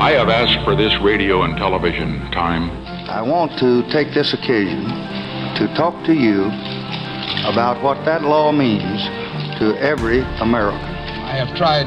[0.00, 2.70] I have asked for this radio and television time.
[3.10, 4.88] I want to take this occasion
[5.60, 6.46] to talk to you
[7.44, 9.04] about what that law means
[9.60, 10.80] to every American.
[10.80, 11.84] I have tried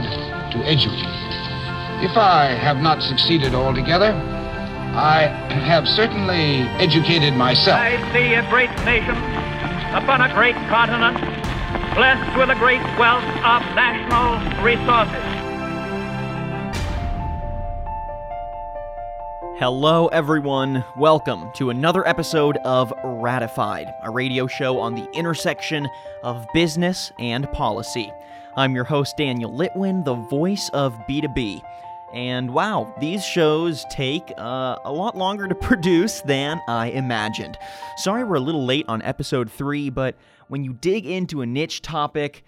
[0.54, 1.10] to educate.
[2.06, 4.14] If I have not succeeded altogether,
[4.94, 5.26] I
[5.66, 7.80] have certainly educated myself.
[7.80, 9.18] I see a great nation
[9.98, 11.18] upon a great continent,
[11.98, 15.43] blessed with a great wealth of national resources.
[19.64, 20.84] Hello, everyone.
[20.98, 25.88] Welcome to another episode of Ratified, a radio show on the intersection
[26.22, 28.12] of business and policy.
[28.58, 31.62] I'm your host, Daniel Litwin, the voice of B2B.
[32.14, 37.58] And wow, these shows take uh, a lot longer to produce than I imagined.
[37.96, 40.18] Sorry we're a little late on episode 3, but
[40.50, 42.44] when you dig into a niche topic,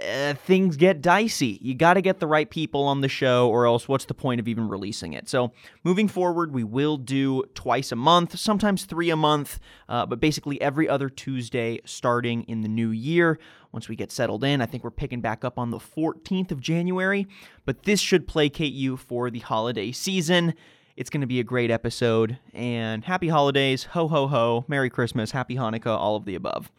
[0.00, 1.58] uh, things get dicey.
[1.60, 4.40] You got to get the right people on the show, or else what's the point
[4.40, 5.28] of even releasing it?
[5.28, 5.52] So,
[5.84, 9.58] moving forward, we will do twice a month, sometimes three a month,
[9.88, 13.38] uh, but basically every other Tuesday starting in the new year.
[13.72, 16.60] Once we get settled in, I think we're picking back up on the 14th of
[16.60, 17.26] January,
[17.64, 20.54] but this should placate you for the holiday season.
[20.96, 25.30] It's going to be a great episode, and happy holidays, ho ho ho, Merry Christmas,
[25.30, 26.70] Happy Hanukkah, all of the above.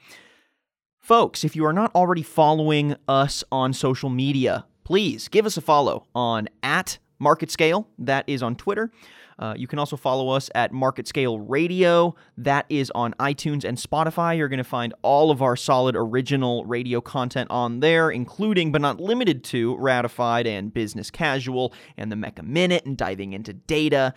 [1.01, 5.61] Folks, if you are not already following us on social media, please give us a
[5.61, 7.87] follow on at Market Scale.
[7.97, 8.91] That is on Twitter.
[9.39, 12.13] Uh, you can also follow us at Market Scale Radio.
[12.37, 14.37] That is on iTunes and Spotify.
[14.37, 18.81] You're going to find all of our solid original radio content on there, including but
[18.81, 24.13] not limited to Ratified and Business Casual and the Mecca Minute and diving into data.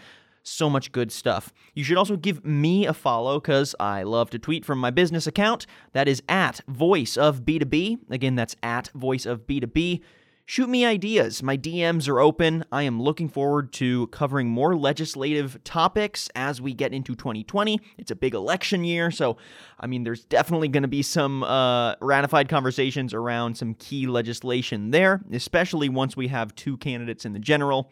[0.47, 1.53] So much good stuff.
[1.73, 5.27] You should also give me a follow because I love to tweet from my business
[5.27, 5.67] account.
[5.95, 8.11] That is at Voice of B2B.
[8.11, 10.03] Again, that's at Voice of B2B.
[10.47, 11.43] Shoot me ideas.
[11.43, 12.67] My DMs are open.
[12.71, 17.81] I am looking forward to covering more legislative topics as we get into 2020.
[17.97, 19.39] It's a big election year, so
[19.81, 24.91] I mean, there's definitely going to be some uh, ratified conversations around some key legislation
[24.91, 27.91] there, especially once we have two candidates in the general.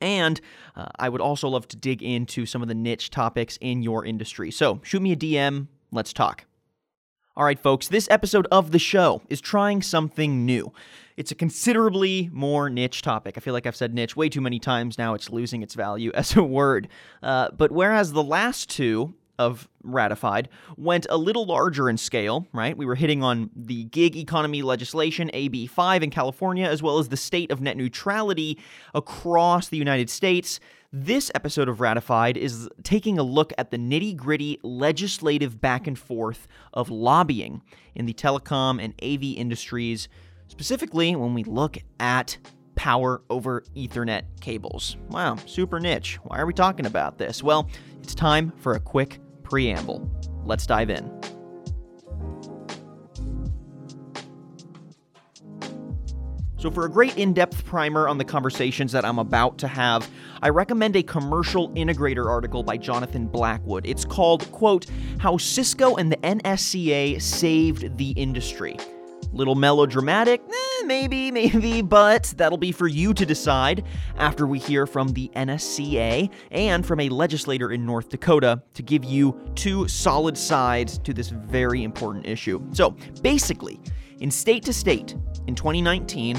[0.00, 0.40] And
[0.76, 4.04] uh, I would also love to dig into some of the niche topics in your
[4.04, 4.50] industry.
[4.50, 5.68] So shoot me a DM.
[5.90, 6.44] Let's talk.
[7.36, 10.72] All right, folks, this episode of the show is trying something new.
[11.16, 13.36] It's a considerably more niche topic.
[13.36, 16.10] I feel like I've said niche way too many times now, it's losing its value
[16.14, 16.88] as a word.
[17.22, 22.76] Uh, but whereas the last two of ratified went a little larger in scale, right?
[22.76, 27.16] We were hitting on the gig economy legislation, AB5 in California, as well as the
[27.16, 28.58] state of net neutrality
[28.94, 30.60] across the United States.
[30.92, 35.98] This episode of Ratified is taking a look at the nitty gritty legislative back and
[35.98, 37.62] forth of lobbying
[37.94, 40.08] in the telecom and AV industries,
[40.48, 42.38] specifically when we look at
[42.74, 44.96] power over Ethernet cables.
[45.10, 46.18] Wow, super niche.
[46.22, 47.42] Why are we talking about this?
[47.42, 47.68] Well,
[48.02, 50.10] it's time for a quick preamble.
[50.44, 51.10] Let's dive in.
[56.58, 60.10] So, for a great in depth primer on the conversations that I'm about to have,
[60.42, 63.86] I recommend a commercial integrator article by Jonathan Blackwood.
[63.86, 64.86] It's called, quote,
[65.18, 68.76] How Cisco and the NSCA Saved the Industry.
[69.32, 70.42] Little melodramatic?
[70.48, 73.84] Eh, maybe, maybe, but that'll be for you to decide
[74.16, 79.04] after we hear from the NSCA and from a legislator in North Dakota to give
[79.04, 82.64] you two solid sides to this very important issue.
[82.72, 82.90] So,
[83.22, 83.78] basically,
[84.20, 85.14] in state to state,
[85.46, 86.36] in 2019,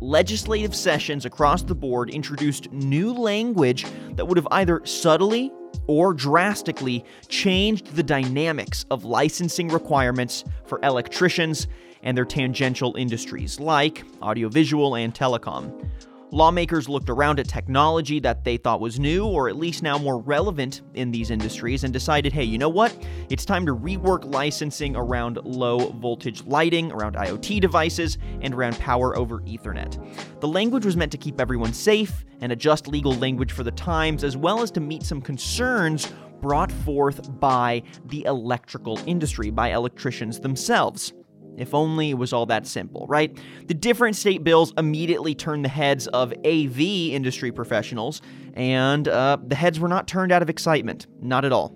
[0.00, 3.84] legislative sessions across the board introduced new language
[4.14, 5.50] that would have either subtly
[5.86, 11.66] or drastically changed the dynamics of licensing requirements for electricians
[12.02, 15.88] and their tangential industries, like audiovisual and telecom.
[16.30, 20.18] Lawmakers looked around at technology that they thought was new or at least now more
[20.18, 22.94] relevant in these industries and decided hey, you know what?
[23.30, 29.16] It's time to rework licensing around low voltage lighting, around IoT devices, and around power
[29.16, 29.98] over Ethernet.
[30.40, 34.22] The language was meant to keep everyone safe and adjust legal language for the times,
[34.22, 36.12] as well as to meet some concerns
[36.42, 41.14] brought forth by the electrical industry, by electricians themselves.
[41.60, 43.36] If only it was all that simple, right?
[43.66, 48.22] The different state bills immediately turned the heads of AV industry professionals,
[48.54, 51.06] and uh, the heads were not turned out of excitement.
[51.20, 51.74] Not at all.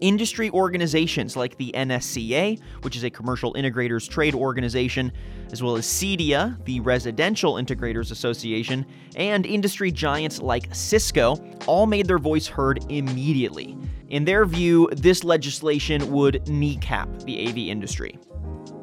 [0.00, 5.12] Industry organizations like the NSCA, which is a commercial integrators trade organization,
[5.52, 8.86] as well as CEDIA, the Residential Integrators Association,
[9.16, 11.36] and industry giants like Cisco,
[11.66, 13.76] all made their voice heard immediately.
[14.08, 18.18] In their view, this legislation would kneecap the AV industry.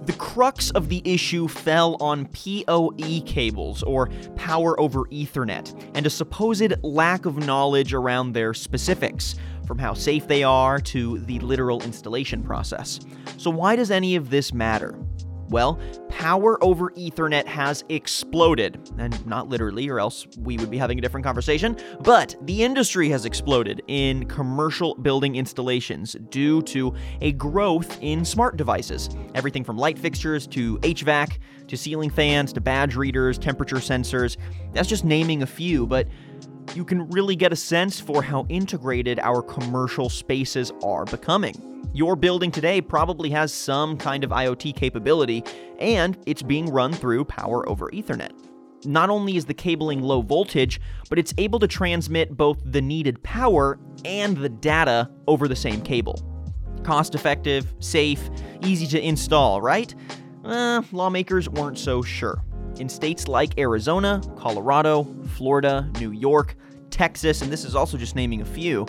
[0.07, 4.07] The crux of the issue fell on PoE cables, or
[4.37, 10.25] Power over Ethernet, and a supposed lack of knowledge around their specifics, from how safe
[10.25, 13.01] they are to the literal installation process.
[13.35, 14.97] So, why does any of this matter?
[15.49, 15.79] Well,
[16.09, 18.79] power over Ethernet has exploded.
[18.97, 23.09] And not literally, or else we would be having a different conversation, but the industry
[23.09, 29.09] has exploded in commercial building installations due to a growth in smart devices.
[29.35, 34.37] Everything from light fixtures to HVAC to ceiling fans to badge readers, temperature sensors.
[34.73, 36.07] That's just naming a few, but
[36.75, 41.55] you can really get a sense for how integrated our commercial spaces are becoming.
[41.93, 45.43] Your building today probably has some kind of IoT capability,
[45.79, 48.31] and it's being run through power over Ethernet.
[48.85, 50.79] Not only is the cabling low voltage,
[51.09, 55.81] but it's able to transmit both the needed power and the data over the same
[55.81, 56.21] cable.
[56.83, 58.29] Cost effective, safe,
[58.61, 59.93] easy to install, right?
[60.45, 62.43] Eh, lawmakers weren't so sure.
[62.79, 65.03] In states like Arizona, Colorado,
[65.35, 66.55] Florida, New York,
[66.91, 68.85] Texas, and this is also just naming a few,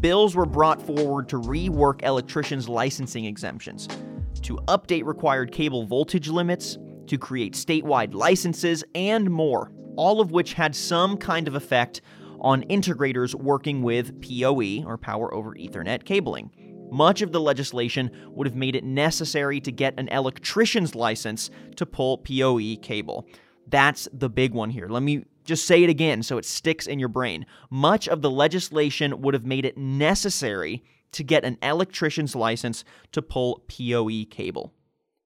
[0.00, 3.88] bills were brought forward to rework electricians' licensing exemptions,
[4.42, 6.76] to update required cable voltage limits,
[7.06, 12.02] to create statewide licenses, and more, all of which had some kind of effect
[12.40, 16.50] on integrators working with PoE, or Power over Ethernet, cabling.
[16.90, 21.86] Much of the legislation would have made it necessary to get an electrician's license to
[21.86, 23.26] pull PoE cable.
[23.66, 24.88] That's the big one here.
[24.88, 27.46] Let me just say it again so it sticks in your brain.
[27.70, 33.22] Much of the legislation would have made it necessary to get an electrician's license to
[33.22, 34.72] pull PoE cable.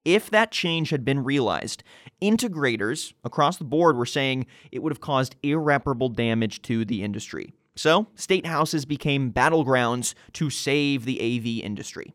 [0.03, 1.83] If that change had been realized,
[2.21, 7.53] integrators across the board were saying it would have caused irreparable damage to the industry.
[7.75, 12.13] So, state houses became battlegrounds to save the AV industry.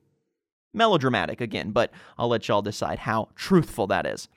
[0.73, 4.29] Melodramatic again, but I'll let y'all decide how truthful that is.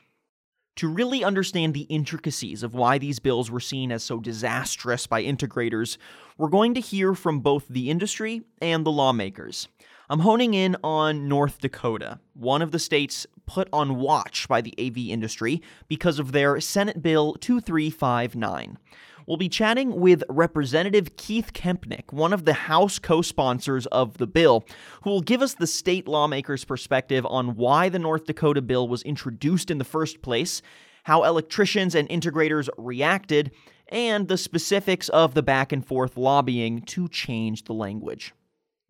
[0.78, 5.24] To really understand the intricacies of why these bills were seen as so disastrous by
[5.24, 5.98] integrators,
[6.38, 9.68] we're going to hear from both the industry and the lawmakers.
[10.10, 14.74] I'm honing in on North Dakota, one of the states put on watch by the
[14.80, 18.78] AV industry because of their Senate Bill 2359.
[19.25, 24.28] We'll be chatting with Representative Keith Kempenich, one of the House co sponsors of the
[24.28, 24.66] bill,
[25.04, 29.02] who will give us the state lawmakers' perspective on why the North Dakota bill was
[29.04, 30.62] introduced in the first place,
[31.04, 33.52] how electricians and integrators reacted,
[33.88, 38.34] and the specifics of the back and forth lobbying to change the language.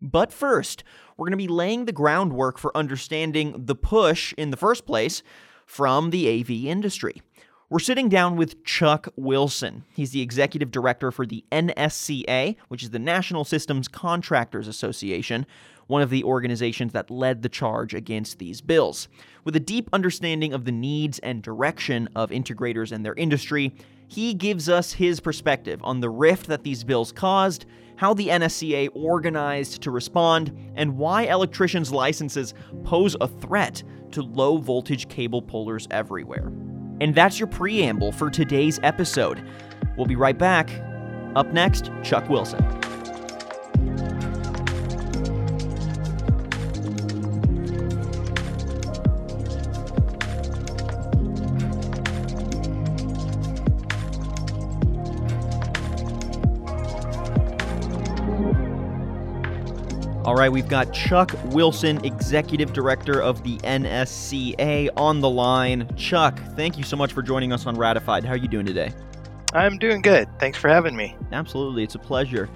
[0.00, 0.82] But first,
[1.16, 5.22] we're going to be laying the groundwork for understanding the push in the first place
[5.66, 7.22] from the AV industry.
[7.74, 9.82] We're sitting down with Chuck Wilson.
[9.96, 15.44] He's the executive director for the NSCA, which is the National Systems Contractors Association,
[15.88, 19.08] one of the organizations that led the charge against these bills.
[19.42, 23.74] With a deep understanding of the needs and direction of integrators and their industry,
[24.06, 27.66] he gives us his perspective on the rift that these bills caused,
[27.96, 32.54] how the NSCA organized to respond, and why electricians' licenses
[32.84, 33.82] pose a threat
[34.12, 36.52] to low voltage cable pullers everywhere.
[37.00, 39.42] And that's your preamble for today's episode.
[39.96, 40.70] We'll be right back.
[41.36, 42.64] Up next, Chuck Wilson.
[60.24, 65.86] All right, we've got Chuck Wilson, Executive Director of the NSCA, on the line.
[65.96, 68.24] Chuck, thank you so much for joining us on Ratified.
[68.24, 68.90] How are you doing today?
[69.52, 70.26] I'm doing good.
[70.38, 71.14] Thanks for having me.
[71.30, 72.48] Absolutely, it's a pleasure.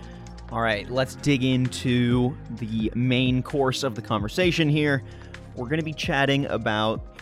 [0.51, 5.03] All right, let's dig into the main course of the conversation here.
[5.55, 7.19] We're going to be chatting about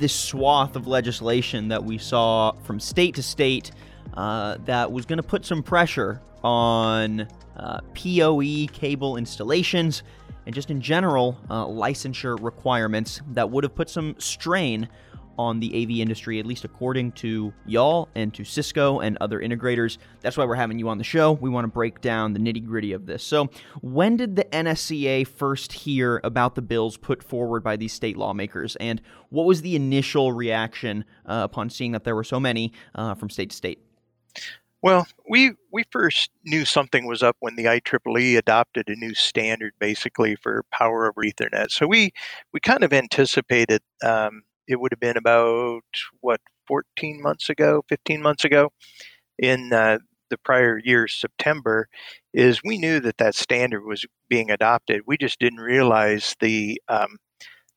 [0.00, 3.70] this swath of legislation that we saw from state to state
[4.14, 10.02] uh, that was going to put some pressure on uh, PoE cable installations,
[10.46, 14.88] and just in general, uh, licensure requirements that would have put some strain
[15.38, 19.98] on the AV industry, at least according to y'all and to Cisco and other integrators.
[20.20, 21.32] That's why we're having you on the show.
[21.32, 23.22] We want to break down the nitty gritty of this.
[23.24, 23.48] So,
[23.80, 28.76] when did the NSCA first hear about the bills put forward by these state lawmakers,
[28.76, 33.14] and what was the initial reaction uh, upon seeing that there were so many uh,
[33.14, 33.80] from state to state?
[34.84, 39.72] Well, we we first knew something was up when the IEEE adopted a new standard,
[39.78, 41.70] basically for power over Ethernet.
[41.70, 42.12] So we
[42.52, 45.80] we kind of anticipated um, it would have been about
[46.20, 48.72] what 14 months ago, 15 months ago,
[49.38, 51.88] in uh, the prior year September,
[52.34, 55.00] is we knew that that standard was being adopted.
[55.06, 57.16] We just didn't realize the um,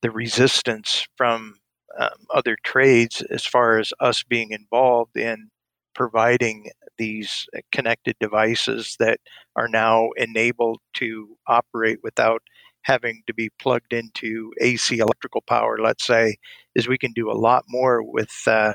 [0.02, 1.56] the resistance from
[1.98, 5.52] um, other trades as far as us being involved in
[5.98, 9.20] providing these connected devices that
[9.58, 12.42] are now enabled to operate without
[12.84, 16.38] having to be plugged into AC electrical power, let's say,
[16.74, 18.74] is we can do a lot more with uh,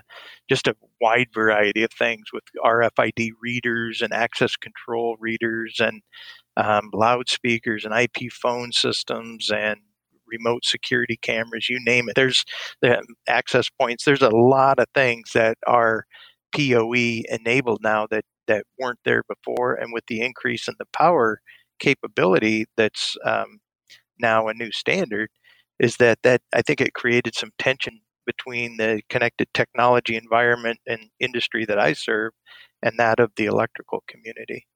[0.51, 6.03] just a wide variety of things with RFID readers and access control readers and
[6.59, 9.79] um, loudspeakers and IP phone systems and
[10.27, 12.15] remote security cameras, you name it.
[12.15, 12.45] There's
[12.83, 14.05] the access points.
[14.05, 16.05] There's a lot of things that are
[16.55, 21.41] PoE enabled now that that weren't there before, and with the increase in the power
[21.79, 23.61] capability that's um,
[24.19, 25.31] now a new standard,
[25.79, 31.11] is that that I think it created some tension between the connected technology environment and
[31.19, 32.33] industry that I serve
[32.83, 34.67] and that of the electrical community.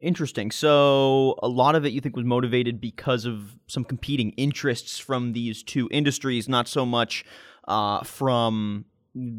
[0.00, 0.52] Interesting.
[0.52, 5.32] So, a lot of it you think was motivated because of some competing interests from
[5.32, 7.24] these two industries, not so much
[7.66, 8.84] uh, from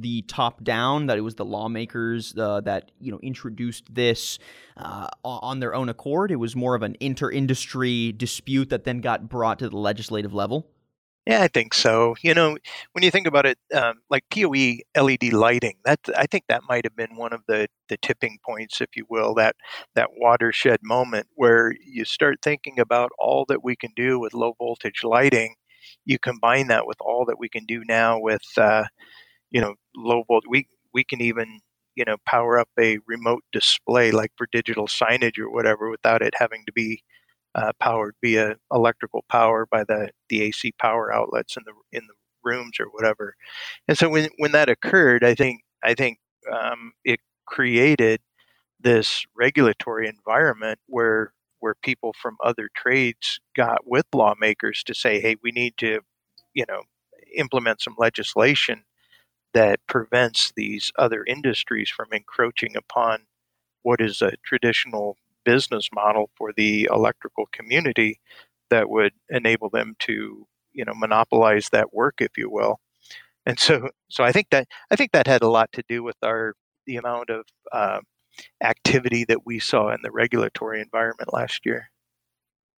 [0.01, 4.39] the top down that it was the lawmakers uh, that you know introduced this
[4.77, 6.31] uh, on their own accord.
[6.31, 10.67] It was more of an inter-industry dispute that then got brought to the legislative level.
[11.25, 12.15] Yeah, I think so.
[12.23, 12.57] You know,
[12.93, 16.85] when you think about it, um, like PoE LED lighting, that I think that might
[16.85, 19.55] have been one of the the tipping points, if you will, that
[19.95, 24.53] that watershed moment where you start thinking about all that we can do with low
[24.57, 25.55] voltage lighting.
[26.05, 28.85] You combine that with all that we can do now with, uh,
[29.51, 30.45] you know, low volt.
[30.49, 31.59] We we can even
[31.95, 36.33] you know power up a remote display like for digital signage or whatever without it
[36.37, 37.03] having to be
[37.55, 42.13] uh, powered via electrical power by the, the AC power outlets in the in the
[42.43, 43.35] rooms or whatever.
[43.87, 46.19] And so when when that occurred, I think I think
[46.51, 48.21] um, it created
[48.79, 55.35] this regulatory environment where where people from other trades got with lawmakers to say, hey,
[55.43, 55.99] we need to,
[56.53, 56.81] you know,
[57.35, 58.83] implement some legislation
[59.53, 63.21] that prevents these other industries from encroaching upon
[63.83, 68.19] what is a traditional business model for the electrical community
[68.69, 72.79] that would enable them to you know monopolize that work if you will.
[73.45, 76.17] And so so i think that i think that had a lot to do with
[76.23, 76.53] our
[76.85, 77.99] the amount of uh,
[78.63, 81.91] activity that we saw in the regulatory environment last year.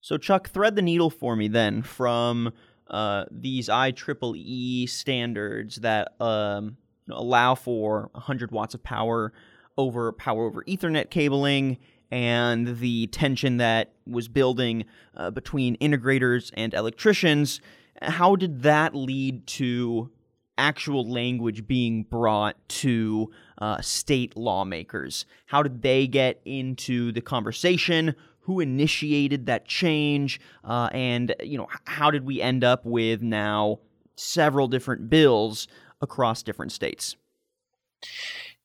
[0.02, 2.52] So chuck thread the needle for me then from
[2.92, 6.78] uh, these IEEE standards that um,
[7.10, 9.34] allow for 100 watts of power
[9.78, 11.78] over power over Ethernet cabling
[12.12, 14.84] and the tension that was building
[15.16, 17.62] uh, between integrators and electricians,
[18.02, 20.12] how did that lead to
[20.58, 25.26] actual language being brought to uh, state lawmakers?
[25.46, 28.16] How did they get into the conversation?
[28.42, 30.40] Who initiated that change?
[30.64, 33.80] Uh, and you know, how did we end up with now
[34.16, 35.68] several different bills
[36.02, 37.16] across different states?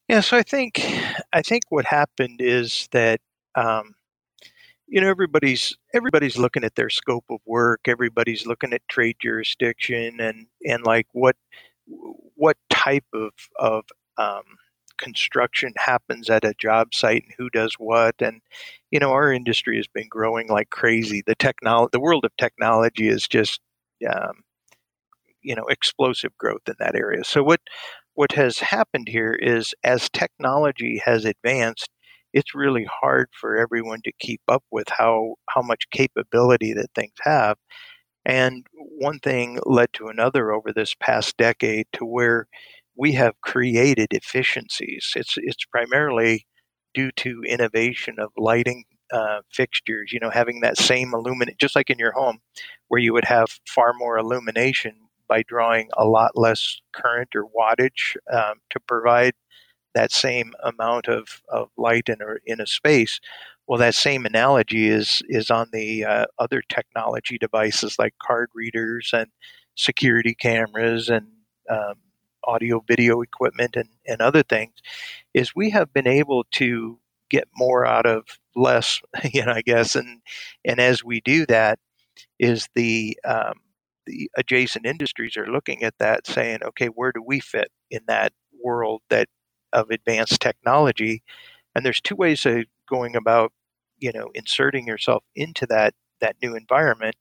[0.08, 0.80] Yeah, so I think
[1.32, 3.20] I think what happened is that
[3.54, 3.94] um,
[4.88, 10.20] you know everybody's everybody's looking at their scope of work everybody's looking at trade jurisdiction
[10.20, 11.36] and and like what
[12.36, 13.84] what type of of
[14.18, 14.44] um,
[14.98, 18.40] construction happens at a job site and who does what and
[18.90, 21.22] you know our industry has been growing like crazy.
[21.26, 23.60] The technology the world of technology is just
[24.10, 24.42] um,
[25.42, 27.24] you know explosive growth in that area.
[27.24, 27.60] So what
[28.14, 31.90] what has happened here is as technology has advanced
[32.32, 37.14] it's really hard for everyone to keep up with how how much capability that things
[37.22, 37.56] have.
[38.26, 42.48] And one thing led to another over this past decade to where
[42.96, 46.46] we have created efficiencies it's it's primarily
[46.94, 51.90] due to innovation of lighting uh, fixtures you know having that same illuminate just like
[51.90, 52.38] in your home
[52.88, 54.94] where you would have far more illumination
[55.28, 59.34] by drawing a lot less current or wattage um, to provide
[59.94, 63.18] that same amount of, of light in a, in a space.
[63.66, 69.10] Well, that same analogy is is on the uh, other technology devices like card readers
[69.12, 69.26] and
[69.74, 71.26] security cameras and
[71.68, 71.94] um,
[72.46, 74.74] audio video equipment and, and other things.
[75.34, 76.98] Is we have been able to
[77.30, 78.24] get more out of
[78.54, 79.00] less,
[79.32, 80.20] you know, I guess, and
[80.64, 81.78] and as we do that,
[82.38, 83.54] is the um,
[84.06, 88.32] the adjacent industries are looking at that, saying, okay, where do we fit in that
[88.62, 89.28] world that
[89.72, 91.22] of advanced technology.
[91.74, 93.52] And there's two ways of going about,
[93.98, 97.14] you know, inserting yourself into that that new environment.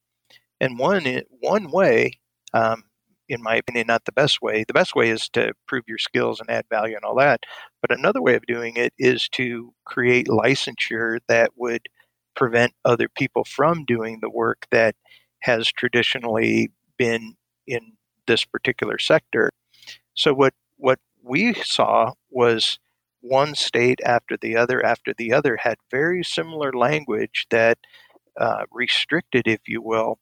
[0.61, 2.19] And one one way,
[2.53, 2.83] um,
[3.29, 4.63] in my opinion, not the best way.
[4.67, 7.41] The best way is to prove your skills and add value and all that.
[7.81, 11.81] But another way of doing it is to create licensure that would
[12.35, 14.95] prevent other people from doing the work that
[15.41, 17.35] has traditionally been
[17.67, 17.93] in
[18.27, 19.49] this particular sector.
[20.15, 22.79] So what what we saw was
[23.21, 27.77] one state after the other after the other had very similar language that
[28.39, 30.19] uh, restricted, if you will,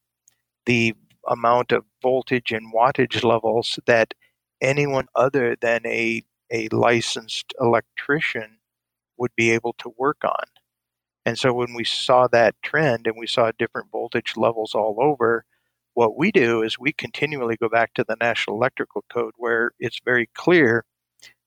[0.66, 0.94] the
[1.28, 4.14] amount of voltage and wattage levels that
[4.62, 8.58] anyone other than a, a licensed electrician
[9.18, 10.46] would be able to work on.
[11.26, 15.46] And so when we saw that trend and we saw different voltage levels all over,
[15.94, 20.00] what we do is we continually go back to the National Electrical Code where it's
[20.04, 20.84] very clear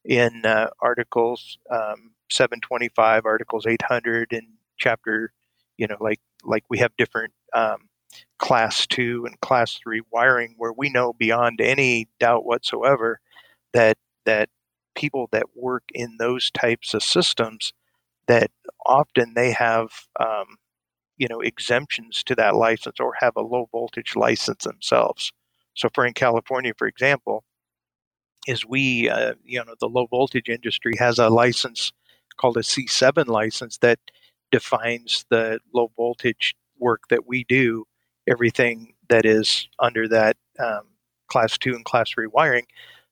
[0.04, 4.46] in uh, Articles um, 725, Articles 800, and
[4.78, 5.32] Chapter,
[5.78, 7.88] you know, like like we have different um,
[8.38, 13.20] Class Two and Class Three wiring where we know beyond any doubt whatsoever
[13.72, 14.48] that that
[14.94, 17.72] people that work in those types of systems
[18.28, 18.50] that
[18.86, 20.56] often they have um,
[21.18, 25.32] you know exemptions to that license or have a low voltage license themselves.
[25.74, 27.44] So for in California, for example,
[28.46, 31.92] is we, uh, you know, the low voltage industry has a license
[32.38, 33.98] called a C7 license that
[34.52, 37.84] defines the low voltage work that we do,
[38.28, 40.82] everything that is under that um,
[41.28, 42.66] class two and class three wiring.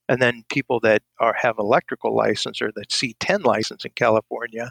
[0.08, 4.70] And then people that are have electrical license or the C10 license in California,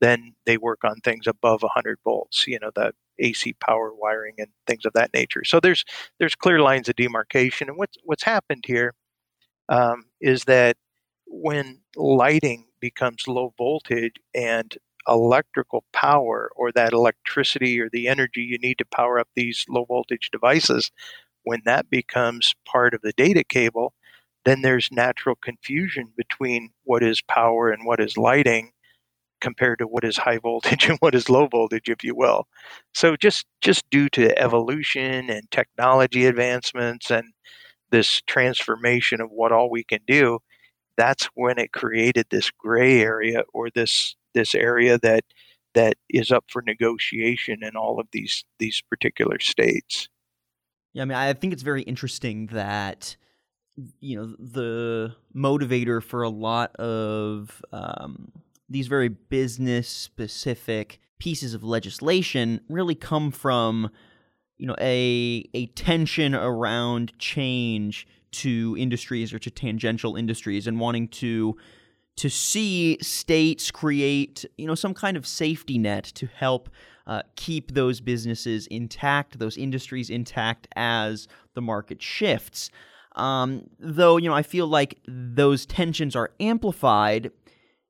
[0.00, 2.46] then they work on things above 100 volts.
[2.46, 5.44] You know, the AC power wiring and things of that nature.
[5.44, 5.84] So there's
[6.18, 7.68] there's clear lines of demarcation.
[7.68, 8.94] And what's what's happened here
[9.68, 10.76] um, is that
[11.26, 14.76] when lighting becomes low voltage and
[15.08, 19.84] electrical power or that electricity or the energy you need to power up these low
[19.84, 20.90] voltage devices,
[21.44, 23.92] when that becomes part of the data cable,
[24.44, 28.72] then there's natural confusion between what is power and what is lighting
[29.40, 32.46] compared to what is high voltage and what is low voltage if you will.
[32.94, 37.32] So just just due to evolution and technology advancements and
[37.90, 40.40] this transformation of what all we can do,
[40.96, 45.24] that's when it created this gray area or this this area that
[45.74, 50.08] that is up for negotiation in all of these these particular states.
[50.92, 53.16] Yeah, I mean, I think it's very interesting that
[54.00, 58.32] you know the motivator for a lot of um,
[58.68, 63.90] these very business specific pieces of legislation really come from
[64.56, 71.08] you know a a tension around change to industries or to tangential industries and wanting
[71.08, 71.56] to
[72.16, 76.68] to see states create you know some kind of safety net to help
[77.06, 82.70] uh, keep those businesses intact, those industries intact as the market shifts.
[83.16, 87.30] Um, though you know, I feel like those tensions are amplified,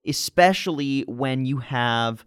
[0.06, 2.24] especially when you have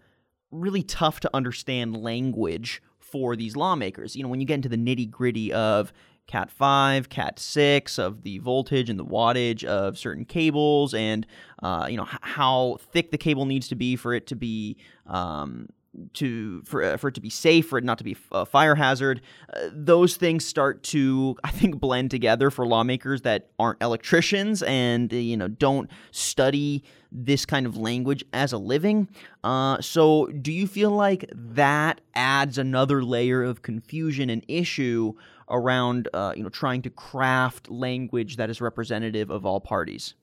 [0.51, 4.15] really tough to understand language for these lawmakers.
[4.15, 5.93] You know, when you get into the nitty gritty of
[6.27, 11.25] Cat 5, Cat 6, of the voltage and the wattage of certain cables, and,
[11.63, 14.77] uh, you know, h- how thick the cable needs to be for it to be.
[15.05, 15.69] Um,
[16.13, 18.75] to for uh, for it to be safe, for it not to be a fire
[18.75, 19.21] hazard,
[19.53, 25.11] uh, those things start to I think blend together for lawmakers that aren't electricians and
[25.11, 29.07] you know don't study this kind of language as a living.
[29.43, 35.13] Uh, so, do you feel like that adds another layer of confusion and issue
[35.49, 40.13] around, uh, you know, trying to craft language that is representative of all parties?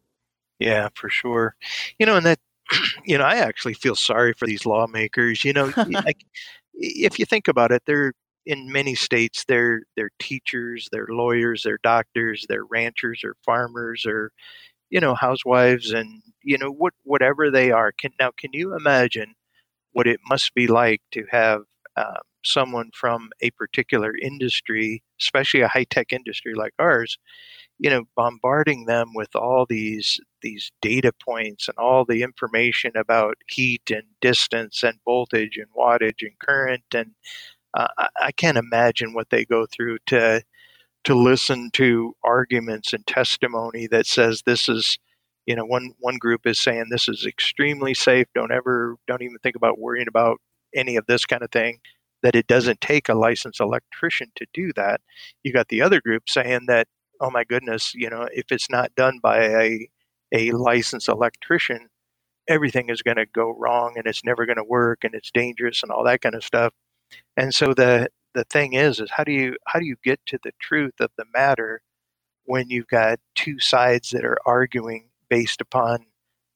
[0.58, 1.56] Yeah, for sure.
[1.98, 2.38] You know, and that,
[3.04, 5.44] you know, I actually feel sorry for these lawmakers.
[5.44, 6.24] You know, like
[6.74, 8.12] if you think about it, they're
[8.46, 14.32] in many states they're they're teachers, they're lawyers, they're doctors, they're ranchers or farmers or
[14.90, 19.34] you know housewives and you know what whatever they are can now can you imagine
[19.92, 21.62] what it must be like to have
[21.96, 27.18] uh, someone from a particular industry especially a high-tech industry like ours
[27.78, 33.36] you know bombarding them with all these these data points and all the information about
[33.48, 37.12] heat and distance and voltage and wattage and current and
[37.76, 37.88] uh,
[38.20, 40.42] I can't imagine what they go through to
[41.04, 44.98] to listen to arguments and testimony that says this is
[45.46, 49.38] you know one one group is saying this is extremely safe don't ever don't even
[49.42, 50.38] think about worrying about
[50.74, 51.78] any of this kind of thing
[52.24, 55.02] that it doesn't take a licensed electrician to do that.
[55.44, 56.88] You got the other group saying that
[57.22, 59.88] oh my goodness you know if it's not done by a
[60.34, 61.80] a licensed electrician
[62.48, 65.82] everything is going to go wrong and it's never going to work and it's dangerous
[65.82, 66.72] and all that kind of stuff.
[67.36, 70.38] And so the the thing is is how do you how do you get to
[70.42, 71.82] the truth of the matter
[72.46, 76.06] when you've got two sides that are arguing based upon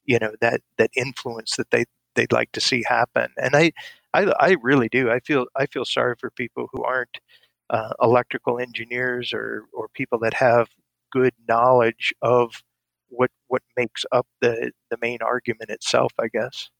[0.07, 1.85] you know that that influence that they
[2.17, 3.29] they'd like to see happen?
[3.39, 3.73] And i
[4.15, 7.19] i, I really do i feel i feel sorry for people who aren't
[7.71, 10.69] uh, electrical engineers or or people that have
[11.11, 12.63] good knowledge of
[13.09, 16.71] what what makes up the the main argument itself, I guess.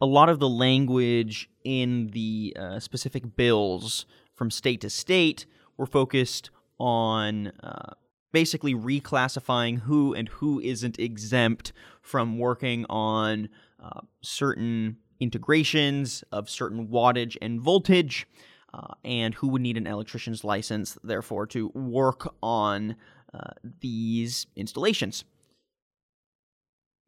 [0.00, 5.86] A lot of the language in the uh, specific bills from state to state were
[5.86, 7.94] focused on uh,
[8.32, 13.48] basically reclassifying who and who isn't exempt from working on
[13.82, 18.26] uh, certain integrations of certain wattage and voltage,
[18.72, 22.96] uh, and who would need an electrician's license, therefore, to work on
[23.32, 23.50] uh,
[23.80, 25.24] these installations.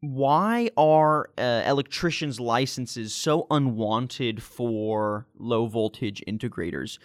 [0.01, 6.99] Why are uh, electricians' licenses so unwanted for low voltage integrators?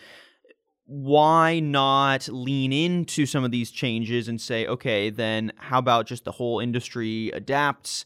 [0.92, 6.24] why not lean into some of these changes and say, okay, then how about just
[6.24, 8.04] the whole industry adapts,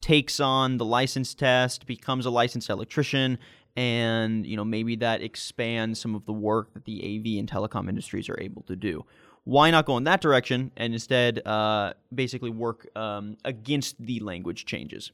[0.00, 3.38] takes on the license test, becomes a licensed electrician,
[3.76, 7.88] and you know maybe that expands some of the work that the AV and telecom
[7.88, 9.04] industries are able to do.
[9.44, 14.66] Why not go in that direction and instead uh, basically work um, against the language
[14.66, 15.10] changes?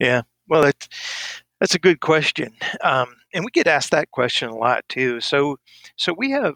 [0.00, 4.56] Yeah, well, it's that's a good question, um, and we get asked that question a
[4.56, 5.20] lot too.
[5.20, 5.58] So,
[5.96, 6.54] so we have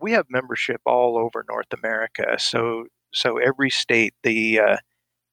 [0.00, 2.36] we have membership all over North America.
[2.38, 4.76] So, so every state, the uh,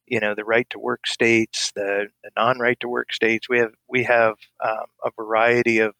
[0.09, 3.73] you know the right to work states, the, the non-right to work states, we have
[3.87, 5.93] we have um, a variety of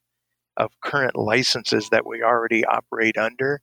[0.58, 3.62] of current licenses that we already operate under.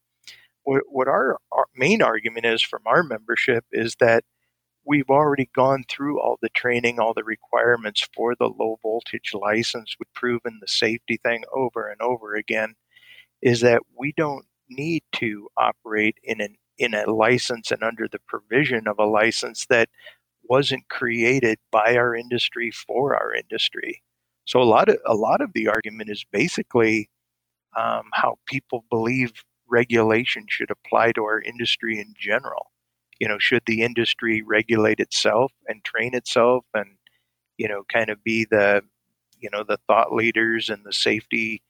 [0.65, 4.25] What, what our, our main argument is from our membership is that
[4.85, 9.95] we've already gone through all the training, all the requirements for the low voltage license.
[9.99, 12.75] We've proven the safety thing over and over again.
[13.43, 18.19] Is that we don't need to operate in an in a license and under the
[18.27, 19.89] provision of a license that
[20.49, 24.03] wasn't created by our industry for our industry.
[24.47, 27.09] So a lot of a lot of the argument is basically
[27.77, 29.33] um, how people believe
[29.69, 32.71] regulation should apply to our industry in general
[33.19, 36.97] you know, should the industry regulate itself and train itself and,
[37.57, 38.83] you know, kind of be the,
[39.41, 41.63] you know, the thought leaders and the safety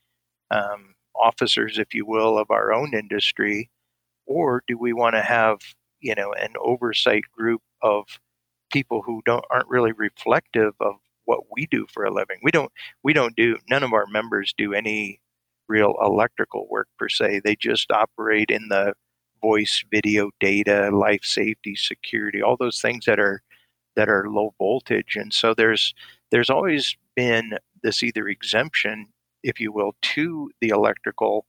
[0.50, 3.70] um, officers, if you will, of our own industry?
[4.26, 5.58] Or do we want to have,
[6.00, 8.06] you know, an oversight group of
[8.72, 12.38] people who don't aren't really reflective of what we do for a living?
[12.42, 15.20] We don't we don't do none of our members do any
[15.68, 17.40] real electrical work per se.
[17.44, 18.94] They just operate in the
[19.42, 23.42] voice, video, data, life safety, security, all those things that are
[23.96, 25.16] that are low voltage.
[25.16, 25.94] And so there's
[26.30, 29.06] there's always been this either exemption,
[29.42, 31.46] if you will, to the electrical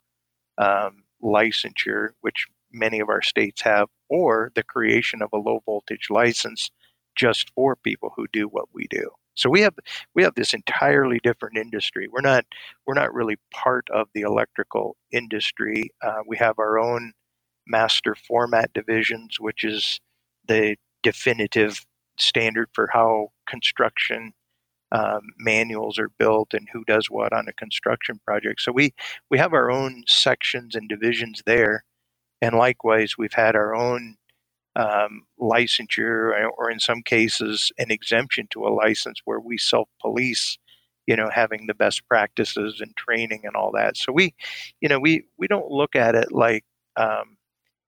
[0.57, 6.07] um, licensure, which many of our states have, or the creation of a low voltage
[6.09, 6.71] license
[7.17, 9.09] just for people who do what we do.
[9.35, 9.75] So we have
[10.15, 12.07] we have this entirely different industry.
[12.11, 12.45] We're not
[12.85, 15.91] we're not really part of the electrical industry.
[16.01, 17.13] Uh, we have our own
[17.67, 19.99] master format divisions, which is
[20.47, 21.85] the definitive
[22.17, 24.33] standard for how construction
[24.91, 28.61] um, manuals are built and who does what on a construction project.
[28.61, 28.93] So we
[29.29, 31.83] we have our own sections and divisions there,
[32.41, 34.15] and likewise we've had our own
[34.77, 40.59] um, licensure, or in some cases an exemption to a license where we self police.
[41.07, 43.97] You know, having the best practices and training and all that.
[43.97, 44.35] So we,
[44.81, 46.65] you know, we we don't look at it like
[46.97, 47.37] um,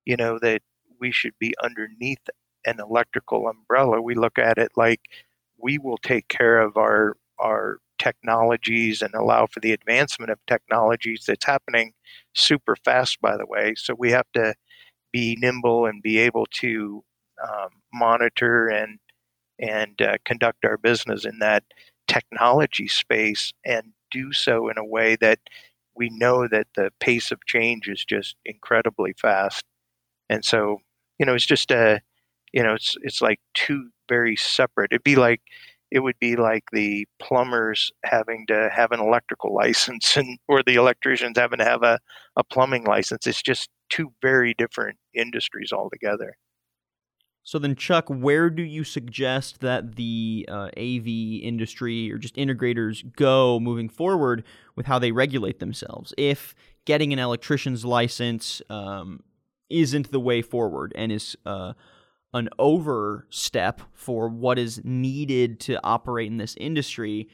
[0.06, 0.62] you know, that
[0.99, 2.19] we should be underneath
[2.65, 4.02] an electrical umbrella.
[4.02, 5.02] We look at it like
[5.62, 11.25] we will take care of our our technologies and allow for the advancement of technologies
[11.28, 11.93] that's happening
[12.34, 14.54] super fast by the way so we have to
[15.12, 17.04] be nimble and be able to
[17.43, 19.00] um, monitor and
[19.60, 21.63] and uh, conduct our business in that
[22.08, 25.39] technology space and do so in a way that
[25.95, 29.65] we know that the pace of change is just incredibly fast.
[30.30, 30.80] And so
[31.19, 32.02] you know it's just a
[32.54, 35.41] you know it's it's like two very separate it'd be like
[35.91, 40.76] it would be like the plumbers having to have an electrical license and or the
[40.76, 42.00] electricians having to have a,
[42.36, 43.26] a plumbing license.
[43.28, 46.36] It's just two very different industries altogether.
[47.43, 53.04] So then chuck where do you suggest that the uh, av industry or just integrators
[53.15, 54.43] go moving forward
[54.75, 56.54] with how they regulate themselves if
[56.86, 59.21] getting an electrician's license um,
[59.69, 61.73] isn't the way forward and is uh,
[62.34, 67.28] an overstep for what is needed to operate in this industry,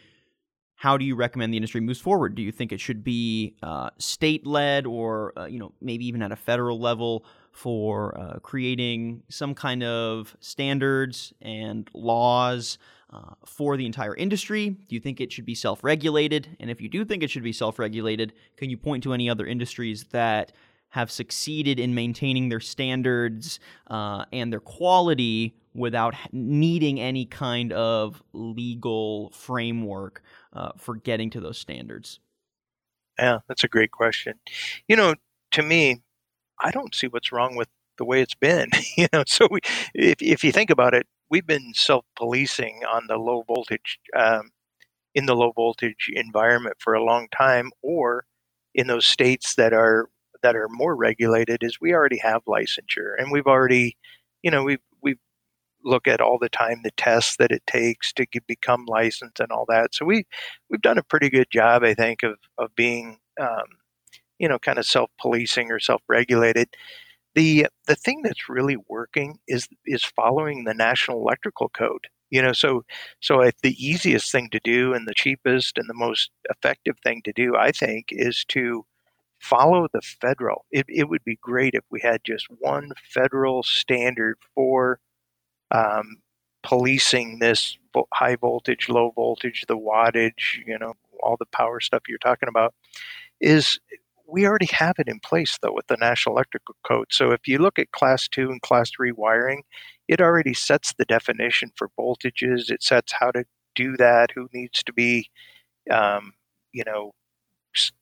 [0.75, 2.35] how do you recommend the industry moves forward?
[2.35, 6.21] Do you think it should be uh, state led or uh, you know maybe even
[6.21, 12.77] at a federal level for uh, creating some kind of standards and laws
[13.11, 14.69] uh, for the entire industry?
[14.69, 16.57] Do you think it should be self regulated?
[16.59, 19.29] And if you do think it should be self regulated, can you point to any
[19.29, 20.51] other industries that
[20.89, 28.23] have succeeded in maintaining their standards uh, and their quality without needing any kind of
[28.33, 32.19] legal framework uh, for getting to those standards?
[33.19, 34.35] Yeah, that's a great question.
[34.87, 35.15] You know,
[35.51, 36.01] to me,
[36.61, 38.69] I don't see what's wrong with the way it's been.
[38.97, 39.59] you know, so we,
[39.93, 44.49] if if you think about it, we've been self-policing on the low voltage um,
[45.15, 48.25] in the low voltage environment for a long time, or
[48.73, 50.09] in those states that are
[50.43, 53.97] that are more regulated, is we already have licensure, and we've already,
[54.43, 54.94] you know, we've we've
[55.85, 59.51] look at all the time the tests that it takes to get, become licensed and
[59.51, 59.95] all that.
[59.95, 60.25] So we
[60.69, 63.67] we've done a pretty good job, I think, of of being, um,
[64.39, 66.69] you know, kind of self-policing or self-regulated.
[67.35, 72.07] The the thing that's really working is is following the National Electrical Code.
[72.31, 72.83] You know, so
[73.21, 77.33] so the easiest thing to do and the cheapest and the most effective thing to
[77.33, 78.85] do, I think, is to
[79.39, 80.65] follow the federal.
[80.71, 84.99] It, it would be great if we had just one federal standard for
[85.75, 86.17] um,
[86.63, 87.77] policing this
[88.13, 92.73] high voltage, low voltage, the wattage, you know, all the power stuff you're talking about,
[93.41, 93.79] is
[94.27, 97.07] we already have it in place though with the National Electrical Code.
[97.11, 99.63] So if you look at class two and class three wiring,
[100.07, 102.71] it already sets the definition for voltages.
[102.71, 105.29] It sets how to do that, who needs to be,
[105.91, 106.33] um,
[106.71, 107.11] you know,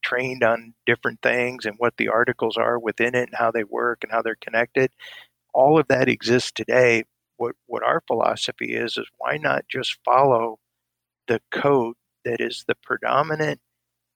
[0.04, 4.00] trained on different things and what the articles are within it and how they work
[4.04, 4.92] and how they're connected.
[5.54, 7.04] All of that exists today,
[7.44, 10.60] what what our philosophy is is why not just follow
[11.28, 13.60] the code that is the predominant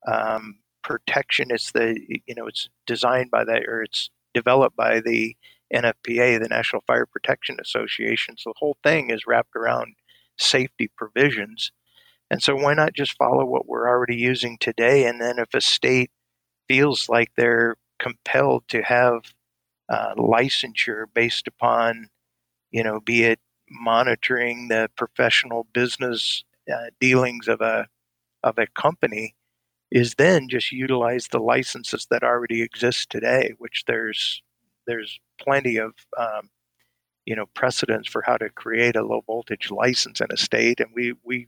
[0.07, 1.47] um, protection.
[1.49, 5.35] It's the you know it's designed by that or it's developed by the
[5.73, 8.35] NFPA, the National Fire Protection Association.
[8.37, 9.95] So the whole thing is wrapped around
[10.37, 11.71] safety provisions.
[12.31, 15.05] And so why not just follow what we're already using today?
[15.05, 16.11] And then if a state
[16.69, 19.33] feels like they're compelled to have
[19.89, 22.09] uh, licensure based upon
[22.71, 27.87] you know, be it monitoring the professional business uh, dealings of a
[28.43, 29.35] of a company,
[29.91, 34.41] is then just utilize the licenses that already exist today, which there's
[34.87, 36.49] there's plenty of um,
[37.25, 40.89] you know precedents for how to create a low voltage license in a state, and
[40.95, 41.47] we we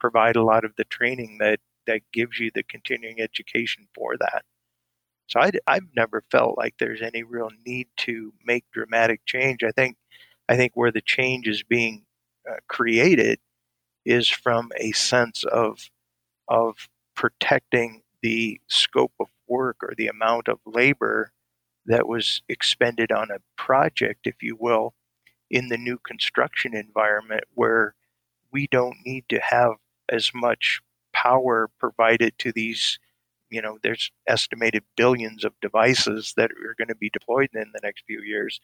[0.00, 4.44] provide a lot of the training that that gives you the continuing education for that.
[5.26, 9.62] So I, I've never felt like there's any real need to make dramatic change.
[9.64, 9.96] I think
[10.48, 12.04] I think where the change is being
[12.50, 13.40] uh, created
[14.04, 15.90] is from a sense of
[16.48, 21.32] of protecting the scope of work or the amount of labor
[21.86, 24.94] that was expended on a project, if you will,
[25.50, 27.94] in the new construction environment where
[28.52, 29.72] we don't need to have
[30.10, 30.80] as much
[31.12, 32.98] power provided to these
[33.50, 37.80] you know there's estimated billions of devices that are going to be deployed in the
[37.82, 38.60] next few years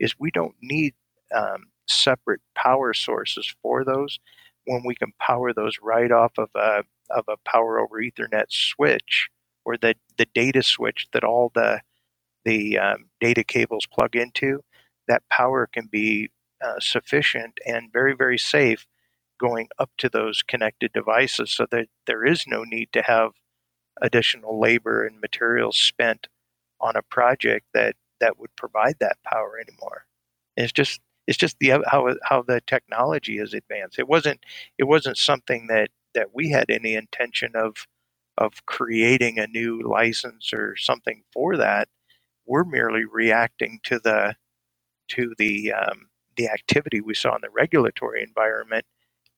[0.00, 0.94] is we don't need
[1.34, 4.18] um, separate power sources for those
[4.66, 9.28] when we can power those right off of a of a power over Ethernet switch
[9.64, 11.80] or the the data switch that all the
[12.44, 14.60] the um, data cables plug into,
[15.08, 16.30] that power can be
[16.64, 18.86] uh, sufficient and very very safe
[19.40, 23.32] going up to those connected devices, so that there is no need to have
[24.02, 26.28] additional labor and materials spent
[26.80, 30.06] on a project that that would provide that power anymore.
[30.56, 33.98] And it's just it's just the how how the technology has advanced.
[33.98, 34.40] It wasn't
[34.78, 37.86] it wasn't something that that we had any intention of
[38.38, 41.88] of creating a new license or something for that.
[42.46, 44.36] We're merely reacting to the
[45.08, 48.84] to the um, the activity we saw in the regulatory environment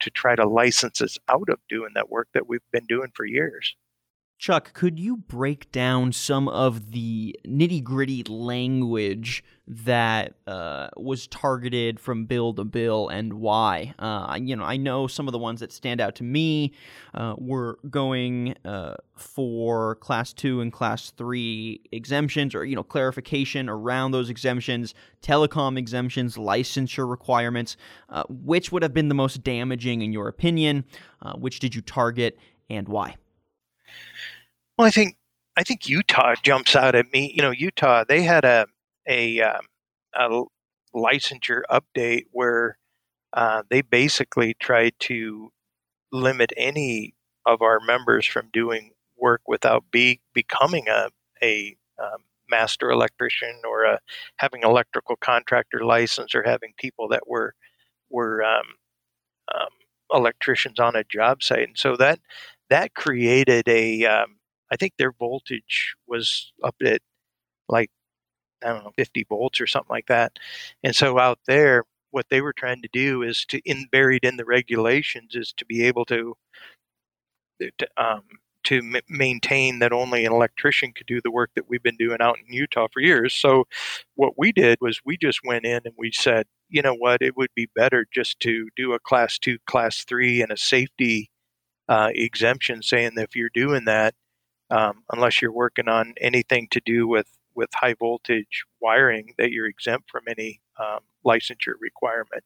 [0.00, 3.24] to try to license us out of doing that work that we've been doing for
[3.26, 3.76] years.
[4.38, 11.98] Chuck, could you break down some of the nitty gritty language that uh, was targeted
[11.98, 13.94] from bill to bill and why?
[13.98, 16.72] Uh, you know, I know some of the ones that stand out to me
[17.14, 23.70] uh, were going uh, for class two and class three exemptions or, you know, clarification
[23.70, 27.78] around those exemptions, telecom exemptions, licensure requirements.
[28.10, 30.84] Uh, which would have been the most damaging in your opinion?
[31.22, 33.16] Uh, which did you target and why?
[34.78, 35.16] Well, I think
[35.56, 37.32] I think Utah jumps out at me.
[37.34, 38.66] You know, Utah they had a
[39.08, 39.66] a, um,
[40.14, 40.44] a
[40.94, 42.78] licensure update where
[43.34, 45.52] uh, they basically tried to
[46.12, 47.14] limit any
[47.46, 51.10] of our members from doing work without be becoming a
[51.42, 53.98] a um, master electrician or
[54.36, 57.54] having electrical contractor license or having people that were
[58.10, 58.66] were um,
[59.54, 59.68] um,
[60.12, 62.20] electricians on a job site, and so that
[62.70, 64.36] that created a um,
[64.72, 67.00] I think their voltage was up at
[67.68, 67.90] like
[68.64, 70.32] I don't know 50 volts or something like that.
[70.84, 74.36] And so out there, what they were trying to do is to in buried in
[74.36, 76.36] the regulations is to be able to
[77.60, 78.22] to, um,
[78.64, 82.18] to m- maintain that only an electrician could do the work that we've been doing
[82.20, 83.34] out in Utah for years.
[83.34, 83.66] So,
[84.14, 87.36] what we did was we just went in and we said, you know what, it
[87.36, 91.30] would be better just to do a class two, class three, and a safety
[91.88, 94.14] uh, exemption saying that if you're doing that,
[94.70, 99.66] um, unless you're working on anything to do with with high voltage wiring, that you're
[99.66, 102.44] exempt from any um, licensure requirement.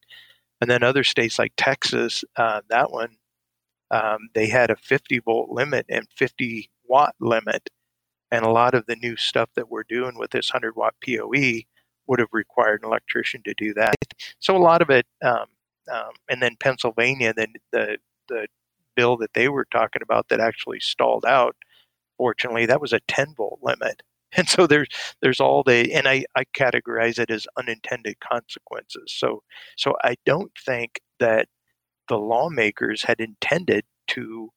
[0.60, 3.16] And then other states like Texas, uh, that one
[3.90, 7.70] um, they had a 50 volt limit and 50 watt limit.
[8.30, 11.62] And a lot of the new stuff that we're doing with this 100 watt PoE
[12.06, 13.96] would have required an electrician to do that.
[14.38, 15.46] So a lot of it, um,
[15.92, 17.98] um, and then Pennsylvania, then the
[18.28, 18.46] the
[18.96, 21.56] bill that they were talking about that actually stalled out.
[22.16, 24.02] Fortunately, that was a 10 volt limit.
[24.36, 24.86] And so there's
[25.22, 29.12] there's all the and I, I categorize it as unintended consequences.
[29.12, 29.42] So
[29.76, 31.48] so I don't think that
[32.08, 34.50] the lawmakers had intended to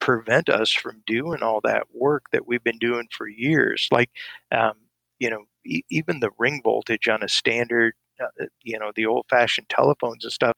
[0.00, 3.88] prevent us from doing all that work that we've been doing for years.
[3.90, 4.10] Like,
[4.52, 4.74] um,
[5.18, 9.68] you know, e- even the ring voltage on a standard, uh, you know, the old-fashioned
[9.68, 10.56] telephones and stuff.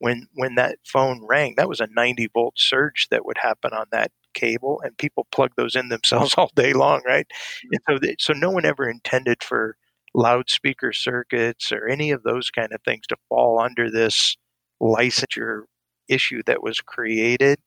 [0.00, 3.86] When when that phone rang, that was a 90 volt surge that would happen on
[3.92, 7.26] that cable, and people plug those in themselves all day long, right?
[7.28, 7.68] Mm-hmm.
[7.72, 9.76] And so, they, so no one ever intended for
[10.14, 14.36] loudspeaker circuits or any of those kind of things to fall under this
[14.82, 15.62] licensure
[16.08, 17.58] issue that was created.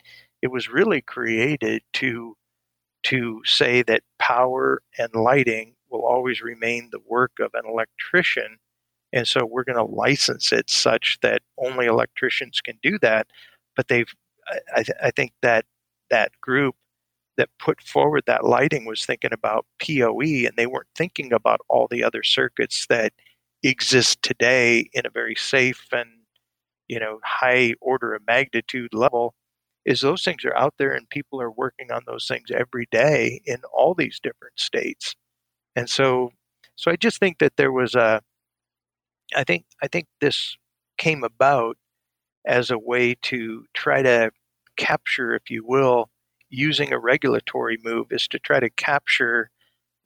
[0.41, 2.36] It was really created to
[3.04, 8.58] to say that power and lighting will always remain the work of an electrician.
[9.13, 13.28] And so we're going to license it such that only electricians can do that.
[13.76, 14.12] But they've,
[14.76, 15.65] I, I think that
[16.10, 16.76] that group
[17.38, 21.88] that put forward that lighting was thinking about PoE and they weren't thinking about all
[21.89, 23.13] the other circuits that
[23.63, 26.10] exist today in a very safe and
[26.88, 29.34] you know high order of magnitude level
[29.86, 33.41] is those things are out there and people are working on those things every day
[33.45, 35.15] in all these different states
[35.76, 36.32] and so
[36.76, 38.21] so i just think that there was a
[39.36, 40.58] i think i think this
[40.98, 41.78] came about
[42.46, 44.32] as a way to try to
[44.78, 46.10] capture if you will
[46.50, 49.50] using a regulatory move is to try to capture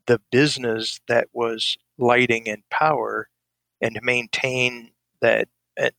[0.07, 3.27] the business that was lighting and power
[3.81, 5.47] and to maintain that
[5.79, 5.89] uh,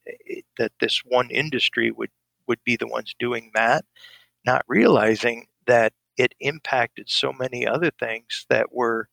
[0.59, 2.11] that this one industry would
[2.49, 3.85] would be the ones doing that,
[4.47, 9.09] not realizing that it impacted so many other things that were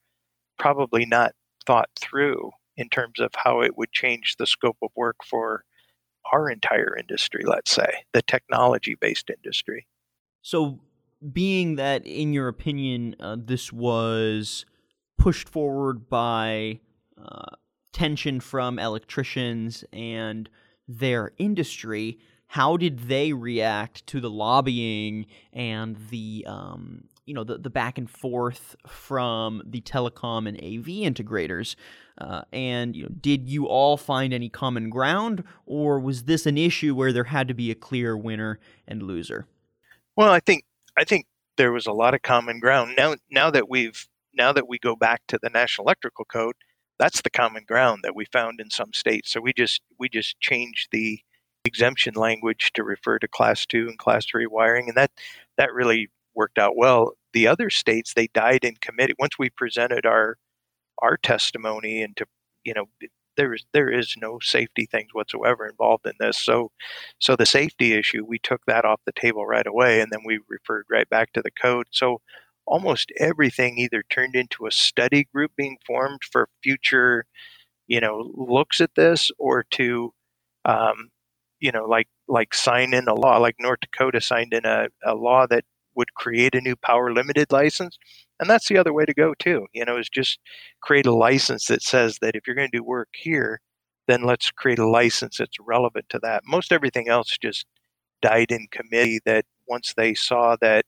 [0.58, 1.34] probably not
[1.68, 5.64] thought through in terms of how it would change the scope of work for
[6.32, 9.88] our entire industry, let's say, the technology based industry.
[10.42, 10.80] So,
[11.32, 14.66] being that, in your opinion, uh, this was
[15.18, 16.80] pushed forward by
[17.18, 17.56] uh,
[17.94, 20.50] tension from electricians and
[20.88, 27.58] their industry, how did they react to the lobbying and the um, you know the,
[27.58, 31.76] the back and forth from the telecom and AV integrators?
[32.18, 36.58] Uh, and you know, did you all find any common ground, or was this an
[36.58, 39.48] issue where there had to be a clear winner and loser?
[40.16, 40.64] Well, I think
[40.98, 41.26] I think
[41.58, 42.96] there was a lot of common ground.
[42.98, 46.56] Now, now that we've now that we go back to the National Electrical Code,
[47.00, 49.32] that's the common ground that we found in some states.
[49.32, 51.20] So we just we just changed the
[51.66, 55.12] exemption language to refer to class two and class three wiring, and that
[55.58, 57.14] that really worked out well.
[57.34, 60.38] The other states they died in committee once we presented our
[61.00, 62.26] our testimony and to
[62.64, 62.86] you know
[63.38, 66.38] there is there is no safety things whatsoever involved in this.
[66.38, 66.72] So
[67.20, 70.40] so the safety issue we took that off the table right away, and then we
[70.50, 71.88] referred right back to the code.
[71.92, 72.22] So
[72.68, 77.26] almost everything either turned into a study group being formed for future,
[77.88, 80.14] you know, looks at this, or to,
[80.66, 81.10] um,
[81.60, 85.16] you know, like like sign in a law, like North Dakota signed in a, a
[85.16, 87.98] law that would create a new power limited license.
[88.40, 89.68] And that's the other way to go too.
[89.74, 90.40] You know, is just
[90.82, 93.62] create a license that says that if you're going to do work here,
[94.08, 96.44] then let's create a license that's relevant to that.
[96.46, 97.66] Most everything else just
[98.22, 99.20] died in committee.
[99.26, 100.86] That once they saw that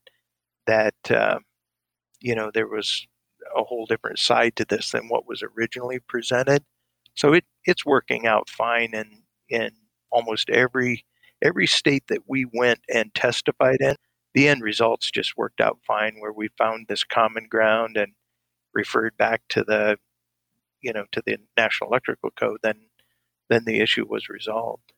[0.68, 1.40] that uh,
[2.22, 3.08] you know, there was
[3.56, 6.64] a whole different side to this than what was originally presented.
[7.16, 9.72] So it, it's working out fine in, in
[10.12, 11.06] almost every
[11.44, 13.96] every state that we went and testified in.
[14.38, 18.12] The end results just worked out fine where we found this common ground and
[18.72, 19.98] referred back to the
[20.80, 22.82] you know to the National Electrical Code, then
[23.50, 24.94] then the issue was resolved.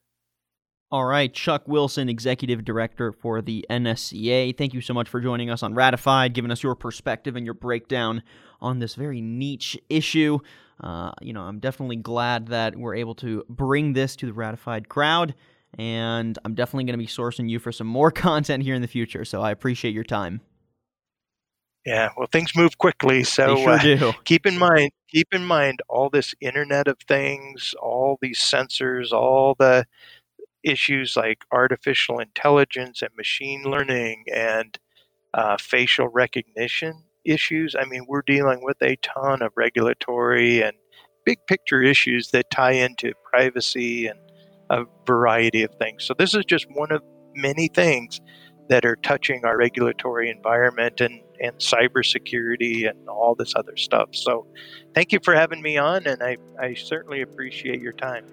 [0.91, 4.57] All right, Chuck Wilson, Executive Director for the NSCA.
[4.57, 7.53] Thank you so much for joining us on Ratified, giving us your perspective and your
[7.53, 8.23] breakdown
[8.59, 10.39] on this very niche issue.
[10.83, 14.89] Uh, you know, I'm definitely glad that we're able to bring this to the Ratified
[14.89, 15.33] crowd,
[15.77, 18.87] and I'm definitely going to be sourcing you for some more content here in the
[18.87, 19.25] future.
[19.25, 20.41] So I appreciate your time.
[21.85, 26.09] Yeah, well, things move quickly, so sure uh, keep in mind keep in mind all
[26.09, 29.85] this Internet of Things, all these sensors, all the
[30.63, 34.77] issues like artificial intelligence and machine learning and
[35.33, 37.75] uh, facial recognition issues.
[37.79, 40.75] I mean, we're dealing with a ton of regulatory and
[41.25, 44.19] big picture issues that tie into privacy and
[44.69, 46.03] a variety of things.
[46.05, 47.01] So this is just one of
[47.35, 48.21] many things
[48.69, 54.09] that are touching our regulatory environment and, and cybersecurity and all this other stuff.
[54.11, 54.45] So
[54.93, 58.25] thank you for having me on, and I, I certainly appreciate your time.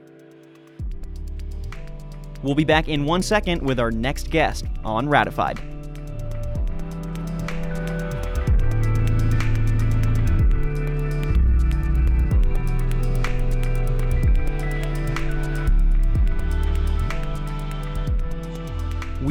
[2.42, 5.58] We'll be back in one second with our next guest on Ratified.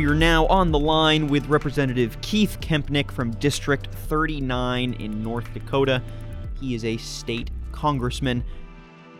[0.06, 5.52] We are now on the line with Representative Keith Kempenich from District 39 in North
[5.52, 6.00] Dakota.
[6.62, 8.44] He is a state congressman.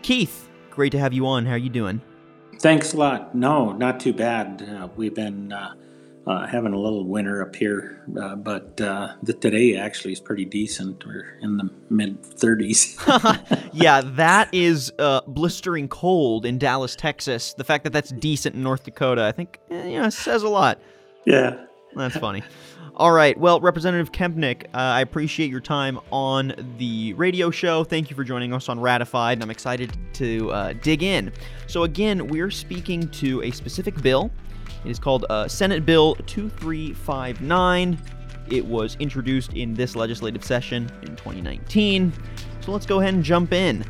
[0.02, 1.44] Keith, great to have you on.
[1.44, 2.00] How are you doing?
[2.60, 3.34] Thanks a lot.
[3.34, 4.62] No, not too bad.
[4.62, 5.74] Uh, we've been uh,
[6.26, 10.44] uh, having a little winter up here, uh, but uh, the, today actually is pretty
[10.44, 11.04] decent.
[11.06, 13.70] We're in the mid 30s.
[13.72, 17.54] yeah, that is uh, blistering cold in Dallas, Texas.
[17.54, 20.48] The fact that that's decent in North Dakota, I think, eh, you know, says a
[20.48, 20.80] lot.
[21.24, 21.64] yeah.
[21.94, 22.42] That's funny.
[22.96, 23.38] All right.
[23.38, 27.84] Well, Representative Kempenich, uh, I appreciate your time on the radio show.
[27.84, 31.32] Thank you for joining us on Ratified, and I'm excited to uh, dig in.
[31.66, 34.30] So, again, we're speaking to a specific bill.
[34.84, 37.98] It is called uh, Senate Bill 2359.
[38.48, 42.12] It was introduced in this legislative session in 2019.
[42.60, 43.84] So, let's go ahead and jump in.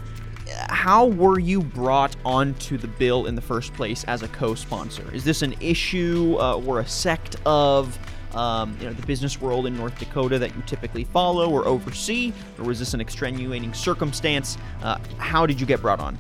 [0.69, 5.05] How were you brought onto the bill in the first place as a co-sponsor?
[5.13, 7.99] Is this an issue uh, or a sect of
[8.37, 12.33] um, you know, the business world in North Dakota that you typically follow or oversee,
[12.59, 14.59] or was this an extenuating circumstance?
[14.83, 16.19] Uh, how did you get brought on?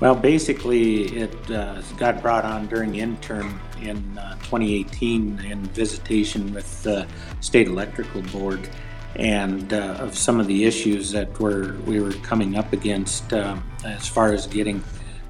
[0.00, 6.84] Well, basically, it uh, got brought on during interim in uh, 2018 in visitation with
[6.84, 7.04] the
[7.40, 8.68] State Electrical Board.
[9.16, 13.68] And uh, of some of the issues that were we were coming up against um,
[13.84, 14.84] as far as getting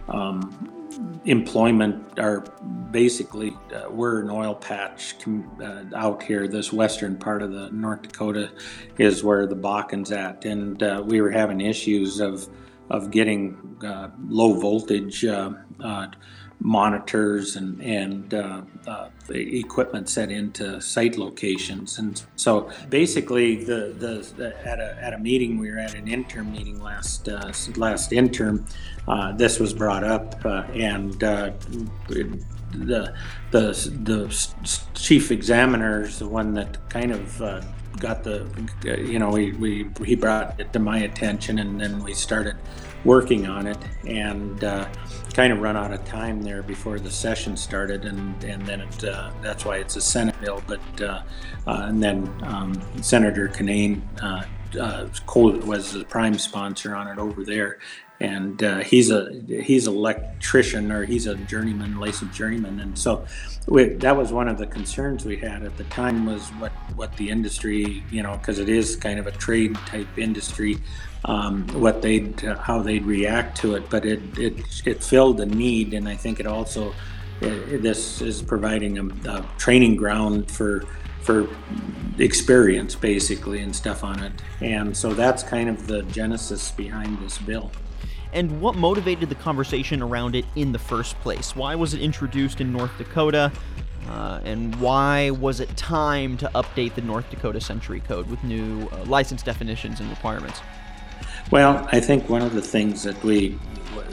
[0.08, 2.40] um, employment are
[2.90, 5.14] basically uh, we're an oil patch
[5.62, 6.46] uh, out here.
[6.46, 8.50] This western part of the north dakota
[8.98, 10.44] is where the bakken's at.
[10.44, 12.46] And uh, we were having issues of
[12.90, 16.06] of getting uh, low voltage uh, uh,
[16.60, 21.98] monitors and and uh, uh, equipment set into site locations.
[21.98, 26.08] And so basically the, the, the at a at a meeting we were at an
[26.08, 27.28] interim meeting last
[27.76, 28.66] last interim.
[29.36, 31.52] This was brought up and uh,
[32.08, 33.14] the
[33.52, 33.72] the
[34.02, 37.40] the chief examiner is the one that kind of
[37.98, 38.46] got the
[38.84, 42.56] you know we, we he brought it to my attention and then we started
[43.04, 44.88] working on it and uh,
[45.34, 49.04] kind of run out of time there before the session started and and then it
[49.04, 51.22] uh, that's why it's a senate bill but uh,
[51.66, 54.44] uh and then um, senator Kinane uh,
[54.78, 55.08] uh,
[55.64, 57.78] was the prime sponsor on it over there
[58.20, 62.80] and uh, he's a he's an electrician or he's a journeyman licensed journeyman.
[62.80, 63.24] And so
[63.66, 67.16] we, that was one of the concerns we had at the time was what what
[67.16, 70.78] the industry you know because it is kind of a trade type industry
[71.24, 73.88] um, what they'd uh, how they'd react to it.
[73.88, 76.90] But it it it filled the need and I think it also
[77.40, 80.84] uh, this is providing a, a training ground for
[81.22, 81.46] for
[82.18, 84.32] experience basically and stuff on it.
[84.60, 87.70] And so that's kind of the genesis behind this bill
[88.32, 91.56] and what motivated the conversation around it in the first place?
[91.56, 93.52] Why was it introduced in North Dakota?
[94.08, 98.88] Uh, and why was it time to update the North Dakota Century Code with new
[98.88, 100.60] uh, license definitions and requirements?
[101.50, 103.58] Well, I think one of the things that we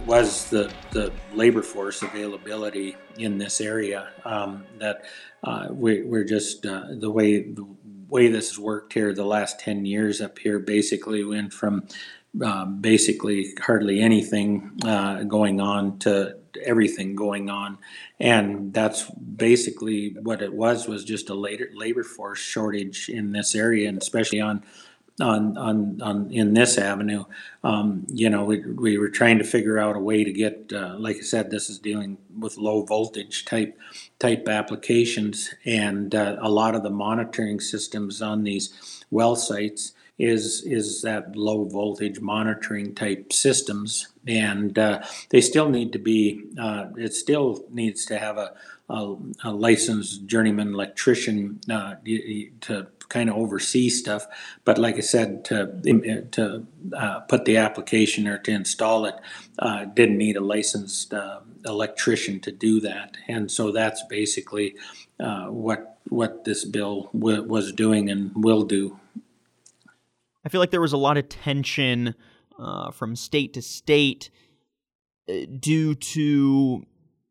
[0.06, 4.10] was the, the labor force availability in this area.
[4.24, 5.04] Um, that
[5.44, 7.66] uh, we, we're just uh, the way the
[8.08, 11.88] way this has worked here the last ten years up here basically went from
[12.44, 17.78] um, basically hardly anything uh, going on to everything going on
[18.20, 23.56] and that's basically what it was was just a later labor force shortage in this
[23.56, 24.64] area and especially on
[25.22, 27.24] on on on in this avenue.
[27.64, 30.96] Um, you know, we, we were trying to figure out a way to get, uh,
[31.00, 33.78] like I said, this is dealing with low voltage type
[34.20, 40.64] type applications, and uh, a lot of the monitoring systems on these well sites is
[40.66, 46.42] is that low voltage monitoring type systems, and uh, they still need to be.
[46.60, 48.54] Uh, it still needs to have a,
[48.90, 51.96] a, a licensed journeyman electrician uh,
[52.62, 54.26] to kind of oversee stuff.
[54.64, 55.68] But like I said, to
[56.32, 59.16] to uh, put the application or to install it,
[59.60, 64.76] uh, didn't need a licensed uh, electrician to do that, and so that's basically
[65.20, 68.98] uh, what what this bill w- was doing and will do.
[70.46, 72.14] I feel like there was a lot of tension
[72.60, 74.30] uh, from state to state
[75.28, 76.86] uh, due to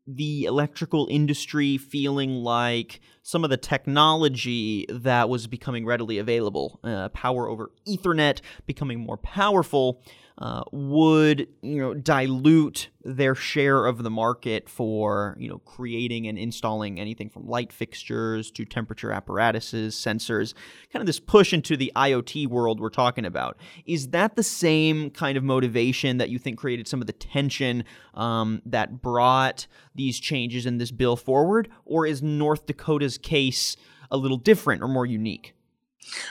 [0.07, 7.09] the electrical industry feeling like some of the technology that was becoming readily available, uh,
[7.09, 10.03] power over Ethernet becoming more powerful,
[10.37, 16.37] uh, would you know dilute their share of the market for you know creating and
[16.37, 20.53] installing anything from light fixtures to temperature apparatuses, sensors,
[20.91, 23.57] kind of this push into the IoT world we're talking about.
[23.85, 27.85] Is that the same kind of motivation that you think created some of the tension
[28.13, 33.77] um, that brought these changes in this bill forward, or is North Dakota's case
[34.11, 35.54] a little different or more unique?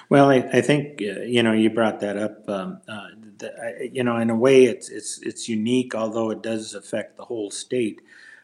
[0.09, 2.49] Well, I, I think uh, you know you brought that up.
[2.49, 3.09] Um, uh,
[3.39, 7.25] the, you know, in a way, it's it's it's unique, although it does affect the
[7.25, 8.01] whole state.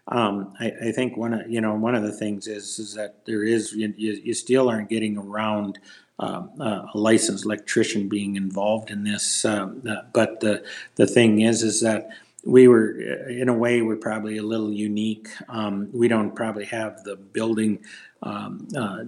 [0.09, 3.24] Um, I, I, think one of you know one of the things is is that
[3.26, 5.78] there is you, you still aren't getting around
[6.18, 9.45] um, uh, a licensed electrician being involved in this.
[9.45, 10.64] Um, uh, but the
[10.97, 12.09] the thing is is that
[12.45, 12.93] we were
[13.28, 15.28] in a way we're probably a little unique.
[15.49, 17.81] Um, we don't probably have the building
[18.22, 19.04] um, uh,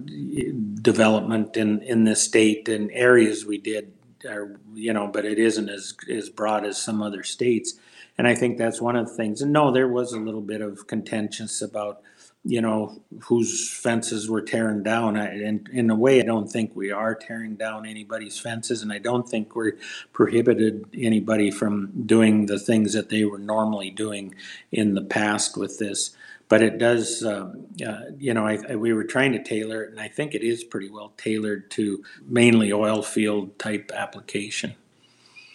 [0.81, 3.93] development in in this state and areas we did
[4.25, 7.75] or you know, but it isn't as as broad as some other states.
[8.17, 9.41] And I think that's one of the things.
[9.41, 12.01] And no, there was a little bit of contentious about
[12.45, 15.17] you know whose fences were tearing down.
[15.17, 18.91] I, and in a way, I don't think we are tearing down anybody's fences, and
[18.93, 19.77] I don't think we're
[20.13, 24.35] prohibited anybody from doing the things that they were normally doing
[24.71, 26.15] in the past with this
[26.53, 29.89] but it does, um, uh, you know, I, I, we were trying to tailor it,
[29.89, 34.75] and I think it is pretty well tailored to mainly oil field type application.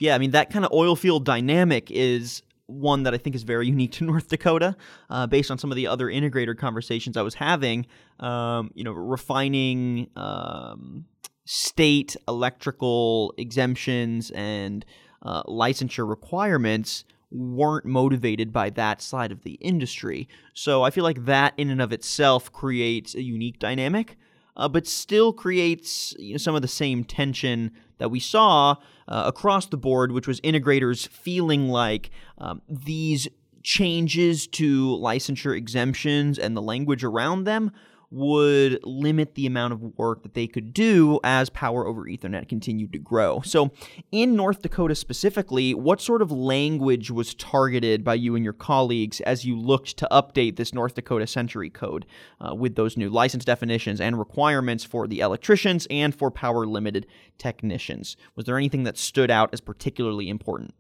[0.00, 3.44] Yeah, I mean, that kind of oil field dynamic is one that I think is
[3.44, 4.76] very unique to North Dakota,
[5.08, 7.86] uh, based on some of the other integrator conversations I was having.
[8.18, 11.04] Um, you know, refining um,
[11.44, 14.84] state electrical exemptions and
[15.22, 20.28] uh, licensure requirements weren't motivated by that side of the industry.
[20.54, 24.16] So I feel like that in and of itself creates a unique dynamic,
[24.56, 28.76] uh, but still creates you know, some of the same tension that we saw
[29.06, 33.28] uh, across the board, which was integrators feeling like um, these
[33.62, 37.72] changes to licensure exemptions and the language around them
[38.10, 42.92] would limit the amount of work that they could do as power over Ethernet continued
[42.92, 43.40] to grow.
[43.42, 43.70] So,
[44.10, 49.20] in North Dakota specifically, what sort of language was targeted by you and your colleagues
[49.22, 52.06] as you looked to update this North Dakota Century Code
[52.40, 57.06] uh, with those new license definitions and requirements for the electricians and for power limited
[57.36, 58.16] technicians?
[58.34, 60.74] Was there anything that stood out as particularly important?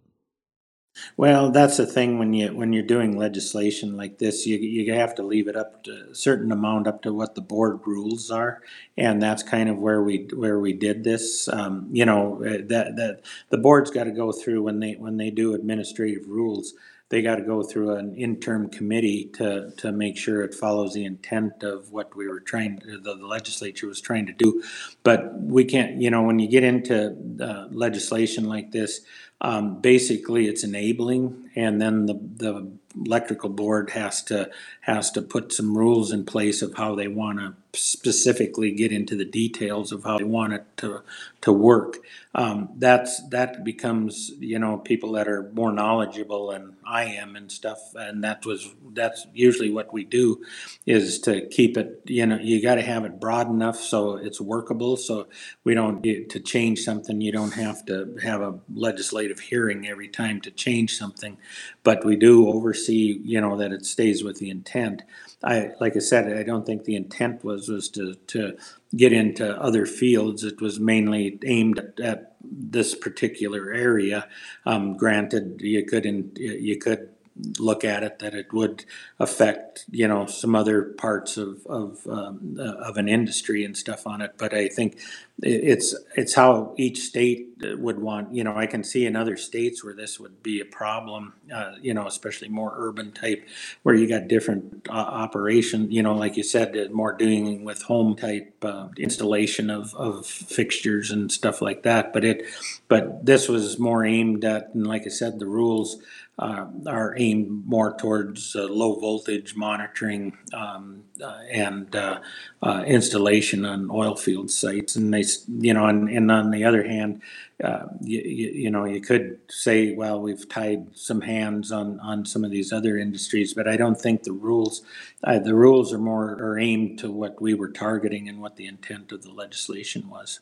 [1.16, 5.14] Well, that's the thing when you when you're doing legislation like this, you you have
[5.16, 8.62] to leave it up to a certain amount up to what the board rules are,
[8.98, 11.48] and that's kind of where we where we did this.
[11.48, 15.18] Um, you know uh, that that the board's got to go through when they when
[15.18, 16.74] they do administrative rules
[17.10, 21.04] they got to go through an interim committee to, to make sure it follows the
[21.04, 24.62] intent of what we were trying, the, the legislature was trying to do.
[25.04, 29.02] But we can't, you know, when you get into uh, legislation like this,
[29.40, 32.70] um, basically it's enabling, and then the, the
[33.04, 34.50] electrical board has to
[34.82, 39.16] has to put some rules in place of how they want to specifically get into
[39.16, 41.02] the details of how they want it to
[41.42, 41.98] to work.
[42.38, 47.50] Um, that's that becomes you know people that are more knowledgeable than I am and
[47.50, 50.44] stuff, and that was that's usually what we do
[50.86, 52.00] is to keep it.
[52.04, 54.96] You know, you got to have it broad enough so it's workable.
[54.96, 55.26] So
[55.64, 57.20] we don't to change something.
[57.20, 61.38] You don't have to have a legislative hearing every time to change something,
[61.82, 63.20] but we do oversee.
[63.24, 65.02] You know that it stays with the intent.
[65.42, 68.56] I, like I said, I don't think the intent was, was to, to
[68.96, 70.42] get into other fields.
[70.42, 74.28] It was mainly aimed at, at this particular area.
[74.64, 77.10] Um, granted, you could, in, you could
[77.58, 78.84] look at it that it would
[79.18, 84.06] affect you know some other parts of of um, uh, of an industry and stuff
[84.06, 84.34] on it.
[84.36, 84.98] But I think
[85.40, 88.34] it's it's how each state would want.
[88.34, 91.34] You know, I can see in other states where this would be a problem.
[91.52, 93.46] Uh, you know, especially more urban type,
[93.84, 95.92] where you got different uh, operation.
[95.92, 100.26] You know, like you said, uh, more doing with home type uh, installation of of
[100.26, 102.12] fixtures and stuff like that.
[102.12, 102.42] But it,
[102.88, 106.02] but this was more aimed at, and like I said, the rules
[106.38, 112.20] uh, are aimed more towards uh, low voltage monitoring um, uh, and uh,
[112.62, 114.94] uh, installation on oil field sites.
[114.94, 117.22] And they, you know, and, and on the other hand,
[117.62, 122.24] uh, you, you, you know, you could say, well, we've tied some hands on, on
[122.24, 124.82] some of these other industries, but I don't think the rules,
[125.24, 129.10] the rules are more are aimed to what we were targeting and what the intent
[129.10, 130.40] of the legislation was.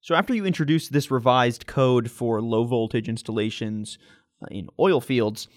[0.00, 3.98] So after you introduced this revised code for low voltage installations
[4.50, 5.48] in oil fields.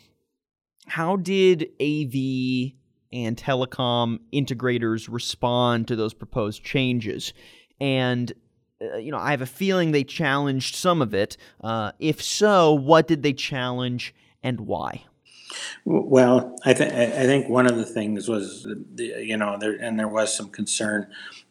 [0.88, 2.74] How did AV
[3.12, 7.34] and telecom integrators respond to those proposed changes?
[7.80, 8.32] And
[8.82, 11.38] uh, you know, I have a feeling they challenged some of it.
[11.62, 14.14] Uh, if so, what did they challenge
[14.44, 15.04] and why?
[15.86, 18.68] Well, I think I think one of the things was,
[18.98, 21.08] you know, there and there was some concern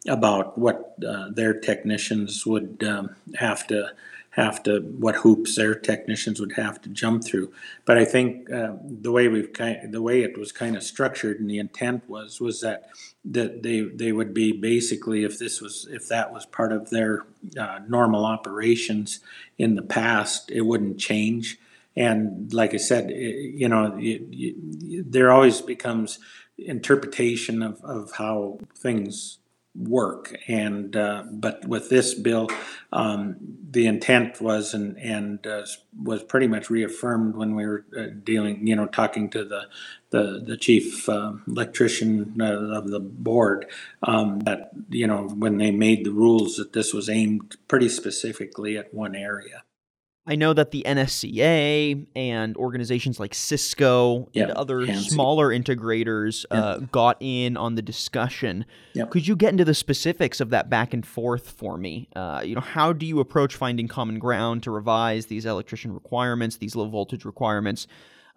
[0.07, 3.91] about what uh, their technicians would um, have to
[4.37, 7.51] have to what hoops their technicians would have to jump through.
[7.85, 11.39] But I think uh, the way we've kind the way it was kind of structured
[11.39, 12.89] and the intent was was that
[13.25, 17.25] that they they would be basically if this was if that was part of their
[17.59, 19.19] uh, normal operations
[19.57, 21.57] in the past, it wouldn't change.
[21.95, 26.19] And like I said, it, you know, it, it, there always becomes
[26.59, 29.39] interpretation of, of how things
[29.77, 30.35] work.
[30.47, 32.49] And uh, but with this bill,
[32.91, 33.37] um,
[33.69, 35.65] the intent was and and uh,
[36.01, 39.67] was pretty much reaffirmed when we were uh, dealing, you know, talking to the
[40.09, 43.67] the the chief uh, electrician uh, of the board
[44.03, 48.77] um, that you know when they made the rules that this was aimed pretty specifically
[48.77, 49.63] at one area.
[50.27, 57.15] I know that the NSCA and organizations like Cisco and other smaller integrators uh, got
[57.21, 58.65] in on the discussion.
[59.09, 62.09] Could you get into the specifics of that back and forth for me?
[62.15, 66.57] Uh, you know, how do you approach finding common ground to revise these electrician requirements,
[66.57, 67.87] these low voltage requirements?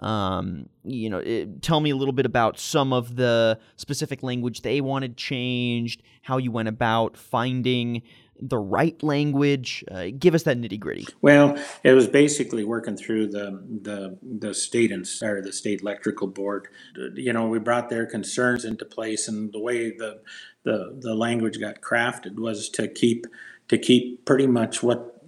[0.01, 4.62] Um, you know, it, tell me a little bit about some of the specific language
[4.62, 8.03] they wanted changed, how you went about finding
[8.41, 9.84] the right language?
[9.91, 11.07] Uh, give us that nitty gritty.
[11.20, 16.26] Well, it was basically working through the the the state and or the state electrical
[16.26, 16.68] board.
[17.14, 20.20] You know, we brought their concerns into place, and the way the
[20.64, 23.26] the the language got crafted was to keep
[23.68, 25.22] to keep pretty much what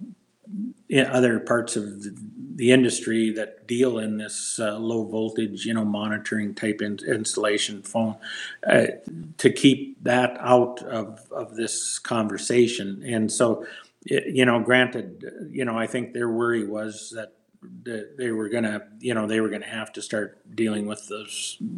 [1.07, 1.83] other parts of
[2.55, 7.81] the, industry that deal in this uh, low voltage, you know, monitoring type in, installation
[7.81, 8.15] phone,
[8.67, 8.87] uh,
[9.37, 13.03] to keep that out of, of this conversation.
[13.05, 13.65] And so,
[14.05, 17.33] you know, granted, you know, I think their worry was that
[17.85, 21.25] they were gonna, you know, they were gonna have to start dealing with the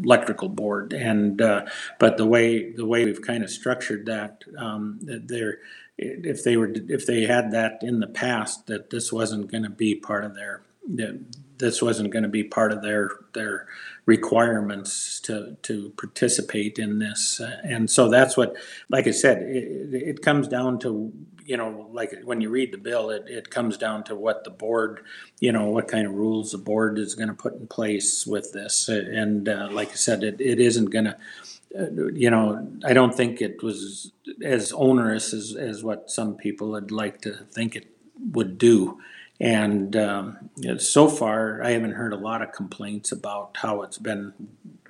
[0.04, 0.94] electrical board.
[0.94, 1.66] And uh,
[2.00, 5.60] but the way the way we've kind of structured that, um, they're
[5.98, 9.70] if they were if they had that in the past that this wasn't going to
[9.70, 11.20] be part of their that
[11.58, 13.68] this wasn't going to be part of their their
[14.06, 18.56] requirements to to participate in this and so that's what
[18.90, 21.12] like i said it, it comes down to
[21.46, 24.50] you know like when you read the bill it, it comes down to what the
[24.50, 25.02] board
[25.40, 28.52] you know what kind of rules the board is going to put in place with
[28.52, 31.18] this and uh, like i said it, it isn't going to
[31.78, 34.12] uh, you know, I don't think it was
[34.42, 37.88] as onerous as, as what some people would like to think it
[38.32, 39.00] would do.
[39.40, 44.34] And um, so far, I haven't heard a lot of complaints about how it's been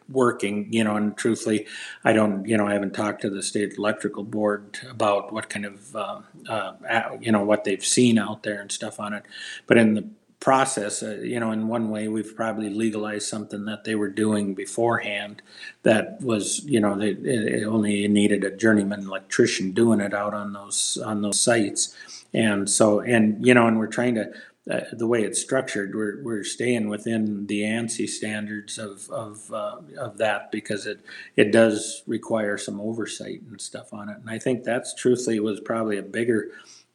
[0.07, 1.65] working, you know, and truthfully,
[2.03, 5.65] I don't, you know, I haven't talked to the state electrical board about what kind
[5.65, 6.73] of, uh, uh,
[7.19, 9.23] you know, what they've seen out there and stuff on it.
[9.65, 10.07] But in the
[10.45, 11.01] process.
[11.01, 15.41] Uh, you know, in one way, we've probably legalized something that they were doing beforehand
[15.81, 20.53] that was, you know, they, it only needed a journeyman electrician doing it out on
[20.53, 21.95] those on those sites.
[22.35, 24.31] And so, and you know, and we're trying to.
[24.67, 29.77] Uh, the way it's structured, we're, we're staying within the ANSI standards of of, uh,
[29.99, 31.01] of that because it
[31.35, 34.17] it does require some oversight and stuff on it.
[34.17, 36.49] And I think that's truthfully was probably a bigger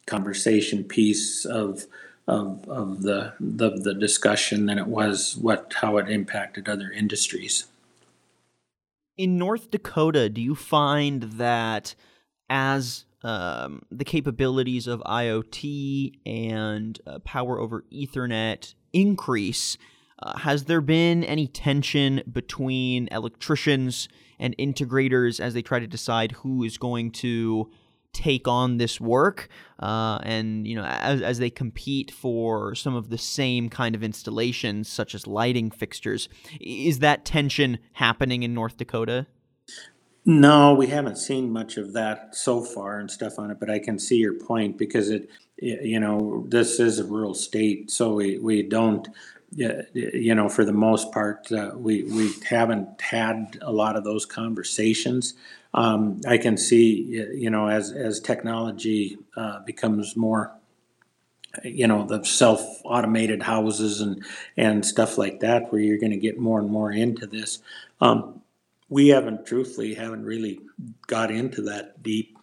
[0.05, 1.86] conversation piece of
[2.26, 7.66] of, of the, the the discussion than it was what how it impacted other industries.
[9.16, 11.95] In North Dakota, do you find that
[12.49, 19.79] as um, the capabilities of IoT and uh, power over Ethernet increase,
[20.23, 24.07] Uh, has there been any tension between electricians
[24.39, 27.71] and integrators as they try to decide who is going to
[28.12, 29.49] take on this work
[29.79, 34.03] uh, and you know as, as they compete for some of the same kind of
[34.03, 36.29] installations such as lighting fixtures?
[36.61, 39.27] Is that tension happening in north dakota
[40.25, 43.79] no we haven't seen much of that so far and stuff on it but i
[43.79, 48.39] can see your point because it you know this is a rural state so we,
[48.39, 49.09] we don't
[49.53, 54.25] you know, for the most part, uh, we we haven't had a lot of those
[54.25, 55.35] conversations.
[55.75, 60.53] Um, I can see, you know, as as technology uh, becomes more,
[61.64, 64.25] you know, the self automated houses and
[64.57, 67.59] and stuff like that, where you're going to get more and more into this.
[68.01, 68.43] Um,
[68.91, 70.61] we haven't, truthfully, haven't really
[71.09, 72.36] got into that deep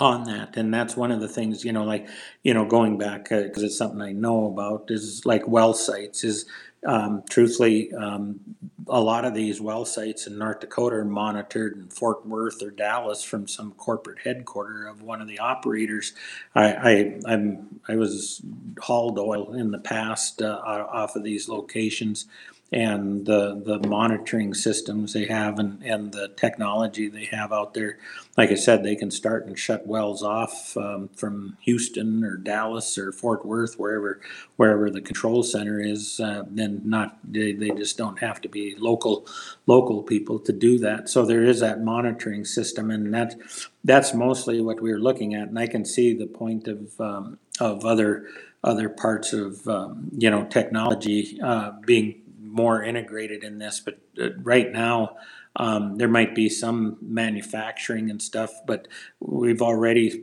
[0.00, 0.56] on that.
[0.56, 2.08] And that's one of the things you know like
[2.42, 6.24] you know going back because uh, it's something i know about is like well sites
[6.24, 6.46] is
[6.86, 8.40] um, truthfully um,
[8.88, 12.70] a lot of these well sites in north dakota are monitored in fort worth or
[12.70, 16.14] dallas from some corporate headquarter of one of the operators.
[16.54, 18.42] I, I i'm i was
[18.80, 22.26] hauled oil in the past uh, off of these locations
[22.72, 27.98] and the the monitoring systems they have and, and the technology they have out there.
[28.36, 32.96] Like I said, they can start and shut wells off um, from Houston or Dallas
[32.96, 34.20] or Fort Worth, wherever
[34.56, 36.20] wherever the control center is.
[36.20, 39.26] Uh, then not they, they just don't have to be local
[39.66, 41.08] local people to do that.
[41.08, 43.34] So there is that monitoring system, and that
[43.82, 45.48] that's mostly what we're looking at.
[45.48, 48.28] And I can see the point of um, of other
[48.62, 52.20] other parts of um, you know technology uh, being
[52.50, 55.16] more integrated in this, but uh, right now,
[55.56, 58.86] um, there might be some manufacturing and stuff, but
[59.18, 60.22] we've already,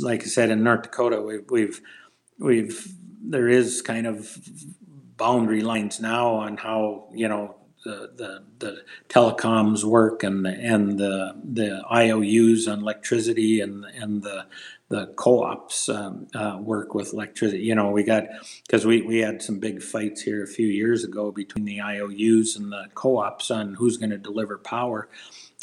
[0.00, 1.80] like I said, in North Dakota, we've, we've,
[2.38, 4.36] we've, there is kind of
[5.16, 7.57] boundary lines now on how, you know,
[7.88, 14.46] the, the, the telecoms work and and the, the IOUs on electricity and, and the,
[14.88, 17.62] the co-ops um, uh, work with electricity.
[17.62, 18.24] You know, we got
[18.66, 22.56] because we we had some big fights here a few years ago between the IOUs
[22.56, 25.08] and the co-ops on who's going to deliver power.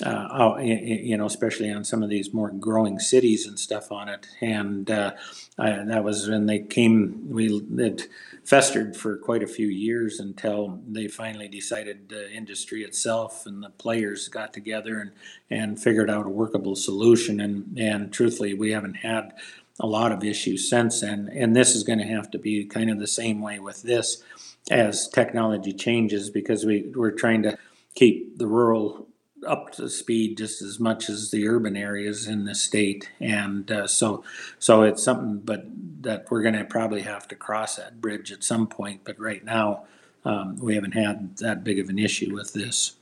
[0.04, 4.28] Uh, you know, especially on some of these more growing cities and stuff on it.
[4.41, 5.14] And uh,
[5.58, 7.30] I, that was when they came.
[7.30, 8.10] We it
[8.43, 13.70] festered for quite a few years until they finally decided the industry itself and the
[13.70, 15.12] players got together and
[15.50, 17.39] and figured out a workable solution.
[17.39, 19.32] And and truthfully, we haven't had
[19.80, 21.30] a lot of issues since then.
[21.34, 24.22] And this is going to have to be kind of the same way with this
[24.70, 27.58] as technology changes because we we're trying to
[27.93, 29.08] keep the rural
[29.46, 33.10] up to speed just as much as the urban areas in the state.
[33.20, 34.24] And uh, so,
[34.60, 35.66] so it's something, but
[36.02, 39.02] that we're going to probably have to cross that bridge at some point.
[39.04, 39.86] But right now,
[40.24, 42.96] um, we haven't had that big of an issue with this.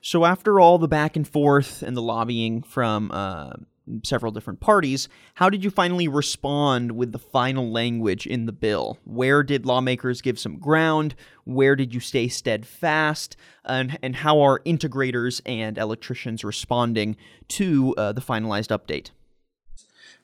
[0.00, 3.54] So after all the back and forth and the lobbying from uh,
[4.02, 8.98] several different parties, how did you finally respond with the final language in the bill?
[9.04, 11.14] Where did lawmakers give some ground?
[11.44, 13.36] Where did you stay steadfast?
[13.64, 17.16] And, and how are integrators and electricians responding
[17.48, 19.10] to uh, the finalized update?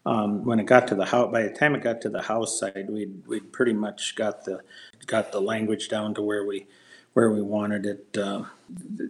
[0.06, 2.58] Um, when it got to the house, by the time it got to the house
[2.58, 4.60] side, we'd we'd pretty much got the
[5.06, 6.66] got the language down to where we
[7.12, 8.16] where we wanted it.
[8.16, 8.44] Uh,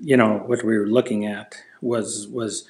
[0.01, 2.67] you know what we were looking at was was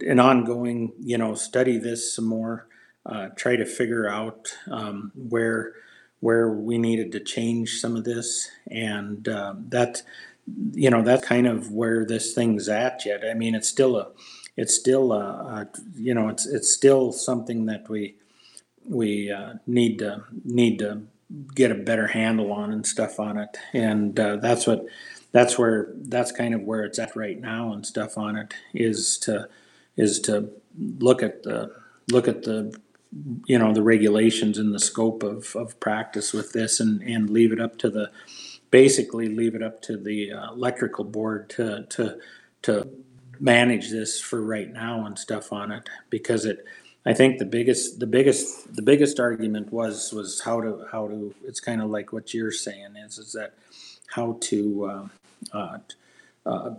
[0.00, 2.66] an ongoing, you know, study this some more,
[3.04, 5.74] uh, try to figure out um, where
[6.20, 10.02] where we needed to change some of this, and uh, that,
[10.72, 13.22] you know, that's kind of where this thing's at yet.
[13.24, 14.08] I mean, it's still a,
[14.56, 18.16] it's still a, a you know, it's it's still something that we
[18.88, 21.02] we uh, need to need to
[21.54, 24.86] get a better handle on and stuff on it, and uh, that's what
[25.32, 29.18] that's where that's kind of where it's at right now and stuff on it is
[29.18, 29.48] to
[29.96, 30.50] is to
[30.98, 31.72] look at the
[32.12, 32.74] look at the
[33.46, 37.52] you know the regulations and the scope of, of practice with this and, and leave
[37.52, 38.10] it up to the
[38.70, 42.18] basically leave it up to the uh, electrical board to to
[42.62, 42.88] to
[43.40, 46.64] manage this for right now and stuff on it because it
[47.06, 51.34] I think the biggest the biggest the biggest argument was was how to how to
[51.46, 53.54] it's kind of like what you're saying is is that
[54.08, 55.78] how to uh, uh,
[56.46, 56.70] uh,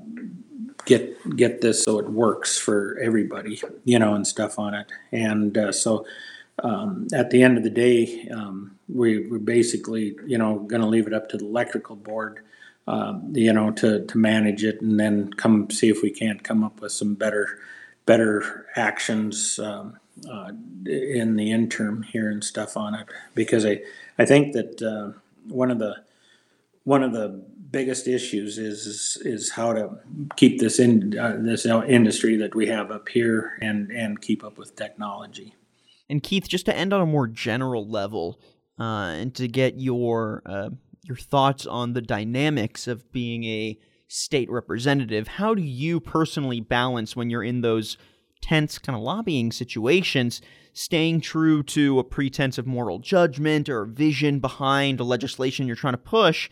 [0.85, 4.87] get get this so it works for everybody, you know, and stuff on it.
[5.11, 6.05] And uh, so
[6.63, 10.87] um, at the end of the day, um, we, we're basically, you know, going to
[10.87, 12.39] leave it up to the electrical board,
[12.87, 16.63] um, you know, to, to manage it and then come see if we can't come
[16.63, 17.59] up with some better
[18.05, 19.97] better actions um,
[20.29, 20.51] uh,
[20.85, 23.07] in the interim here and stuff on it.
[23.35, 23.81] Because I,
[24.17, 25.95] I think that uh, one of the
[26.83, 29.89] one of the biggest issues is is, how to
[30.37, 34.57] keep this in uh, this industry that we have up here and and keep up
[34.57, 35.53] with technology.
[36.09, 38.39] And Keith, just to end on a more general level,
[38.79, 40.69] uh, and to get your uh,
[41.03, 47.15] your thoughts on the dynamics of being a state representative, how do you personally balance
[47.15, 47.97] when you're in those
[48.41, 50.41] tense kind of lobbying situations,
[50.73, 55.93] staying true to a pretense of moral judgment or vision behind a legislation you're trying
[55.93, 56.49] to push?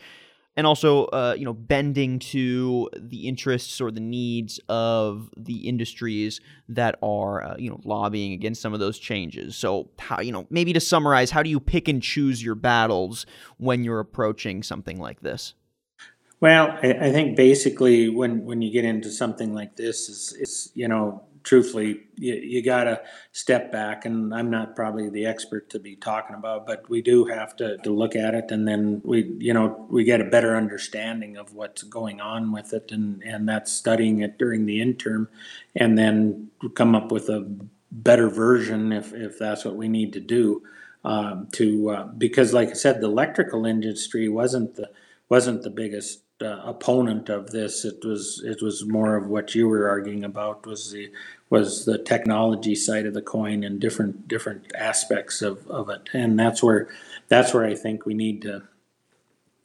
[0.56, 6.40] and also uh, you know bending to the interests or the needs of the industries
[6.68, 10.46] that are uh, you know lobbying against some of those changes so how you know
[10.50, 13.26] maybe to summarize how do you pick and choose your battles
[13.58, 15.54] when you're approaching something like this
[16.40, 20.88] well i, think basically when when you get into something like this is is you
[20.88, 24.04] know truthfully, you, you got to step back.
[24.04, 27.78] And I'm not probably the expert to be talking about, but we do have to,
[27.78, 28.50] to look at it.
[28.50, 32.74] And then we, you know, we get a better understanding of what's going on with
[32.74, 32.90] it.
[32.90, 35.28] And, and that's studying it during the interim
[35.76, 37.48] and then come up with a
[37.92, 40.62] better version if, if that's what we need to do.
[41.04, 44.90] Um, to uh, because, like I said, the electrical industry wasn't the
[45.28, 47.84] wasn't the biggest uh, opponent of this.
[47.84, 51.10] It was it was more of what you were arguing about was the
[51.48, 56.08] was the technology side of the coin and different different aspects of, of it.
[56.12, 56.88] And that's where
[57.28, 58.62] that's where I think we need to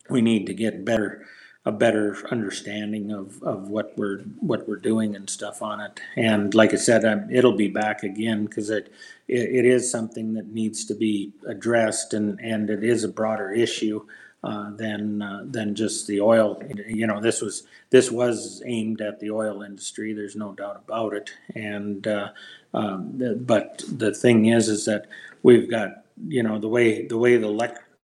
[0.10, 1.26] we need to get better
[1.64, 6.00] a better understanding of, of what we're what we're doing and stuff on it.
[6.16, 8.92] And like I said um, it'll be back again because it,
[9.28, 13.52] it it is something that needs to be addressed and and it is a broader
[13.52, 14.06] issue
[14.44, 16.62] uh, than uh, than just the oil.
[16.88, 20.14] You know, this was this was aimed at the oil industry.
[20.14, 21.32] There's no doubt about it.
[21.56, 22.30] And uh,
[22.74, 25.08] um, but the thing is, is that
[25.44, 27.48] we've got you know the way the way the,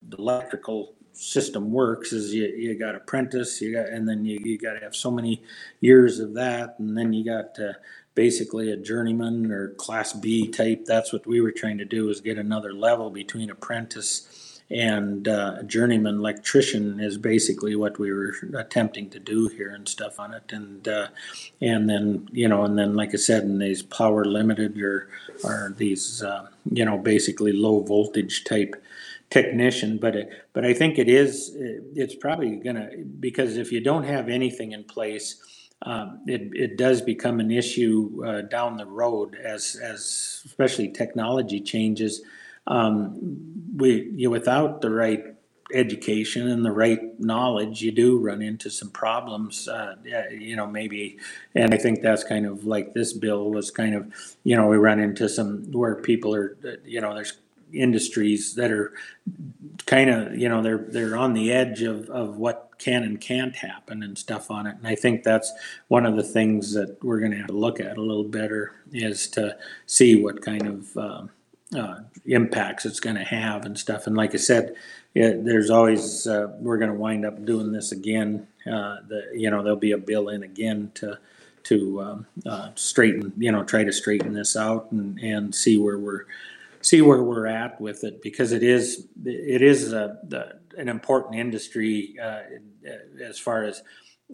[0.09, 4.57] the electrical system works is you, you got apprentice you got and then you, you
[4.57, 5.41] got to have so many
[5.81, 7.73] years of that and then you got uh,
[8.13, 12.21] basically a journeyman or class b type that's what we were trying to do is
[12.21, 19.09] get another level between apprentice and uh, journeyman electrician is basically what we were attempting
[19.09, 20.51] to do here and stuff on it.
[20.51, 21.07] And uh,
[21.61, 25.09] and then you know and then like I said in these power limited or
[25.43, 28.76] are these uh, you know basically low voltage type
[29.30, 29.97] technician.
[29.97, 32.89] But it, but I think it is it's probably gonna
[33.20, 35.41] because if you don't have anything in place
[35.84, 41.61] um, it, it does become an issue uh, down the road as as especially technology
[41.61, 42.22] changes
[42.68, 43.18] um,
[43.76, 45.24] we you without the right
[45.74, 49.68] education and the right knowledge, you do run into some problems.
[49.68, 49.95] Uh,
[50.32, 51.18] you know, maybe,
[51.55, 54.13] and I think that's kind of like this bill was kind of,
[54.43, 57.38] you know, we run into some where people are, you know, there's
[57.74, 58.93] industries that are
[59.86, 63.55] kind of, you know, they're they're on the edge of of what can and can't
[63.55, 64.78] happen and stuff on it.
[64.78, 65.51] And I think that's
[65.88, 68.76] one of the things that we're going to have to look at a little better
[68.91, 71.30] is to see what kind of um,
[71.76, 74.07] uh, impacts it's going to have and stuff.
[74.07, 74.76] And like I said,
[75.13, 78.47] it, there's always uh, we're going to wind up doing this again.
[78.65, 81.18] Uh, the you know there'll be a bill in again to
[81.63, 85.99] to um, uh, straighten you know try to straighten this out and and see where
[85.99, 86.26] we're
[86.82, 91.36] see where we're at with it because it is it is a, the, an important
[91.36, 92.41] industry uh,
[93.22, 93.82] as far as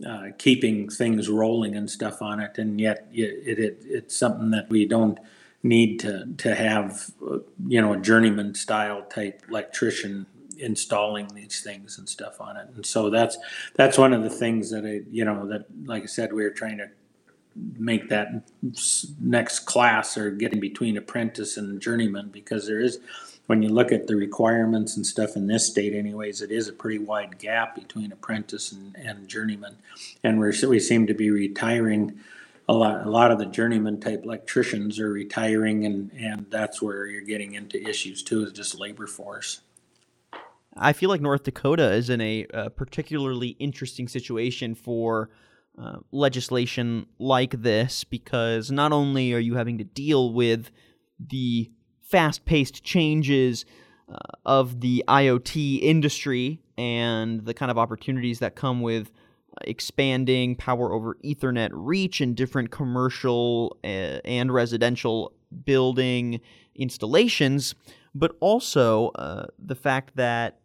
[0.07, 4.69] uh, keeping things rolling and stuff on it, and yet it, it, it's something that
[4.69, 5.19] we don't
[5.63, 10.25] need to to have uh, you know a journeyman style type electrician
[10.59, 12.67] installing these things and stuff on it.
[12.75, 13.37] And so that's
[13.75, 16.51] that's one of the things that I you know that like I said we were
[16.51, 16.89] trying to
[17.77, 18.49] make that
[19.21, 22.99] next class or getting between apprentice and journeyman because there is
[23.45, 26.73] when you look at the requirements and stuff in this state anyways it is a
[26.73, 29.75] pretty wide gap between apprentice and, and journeyman.
[30.23, 32.19] And we're we seem to be retiring
[32.67, 37.05] a lot, a lot of the journeyman type electricians are retiring and, and that's where
[37.05, 39.61] you're getting into issues too, is just labor force.
[40.75, 45.29] I feel like North Dakota is in a, a particularly interesting situation for
[45.77, 50.71] uh, legislation like this because not only are you having to deal with
[51.19, 53.65] the fast paced changes
[54.11, 59.11] uh, of the IoT industry and the kind of opportunities that come with
[59.61, 65.33] expanding power over Ethernet reach in different commercial uh, and residential
[65.65, 66.41] building
[66.75, 67.75] installations,
[68.15, 70.59] but also uh, the fact that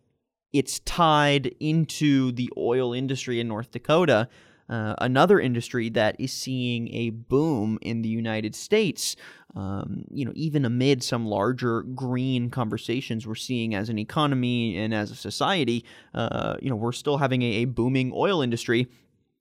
[0.53, 4.29] it's tied into the oil industry in North Dakota.
[4.69, 9.17] Uh, another industry that is seeing a boom in the United States.
[9.57, 14.93] Um, you know, even amid some larger green conversations we're seeing as an economy and
[14.93, 18.89] as a society, uh, you know, we're still having a, a booming oil industry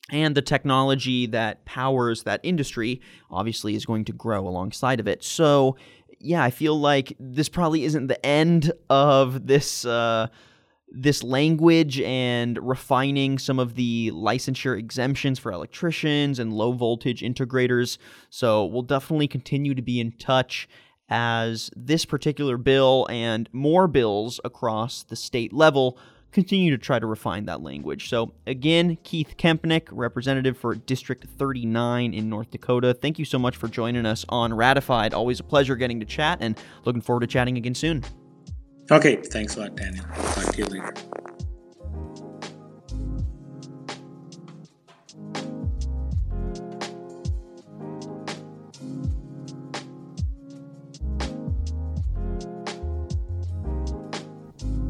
[0.09, 5.23] and the technology that powers that industry obviously is going to grow alongside of it.
[5.23, 5.75] So,
[6.19, 10.27] yeah, I feel like this probably isn't the end of this uh,
[11.01, 17.97] this language and refining some of the licensure exemptions for electricians and low voltage integrators.
[18.29, 20.67] So, we'll definitely continue to be in touch
[21.09, 25.97] as this particular bill and more bills across the state level
[26.31, 28.09] continue to try to refine that language.
[28.09, 33.55] So, again, Keith Kempenich, representative for District 39 in North Dakota, thank you so much
[33.55, 35.13] for joining us on Ratified.
[35.13, 38.03] Always a pleasure getting to chat and looking forward to chatting again soon.
[38.91, 40.05] Okay, thanks a lot, Daniel.
[40.05, 40.93] talk to you later.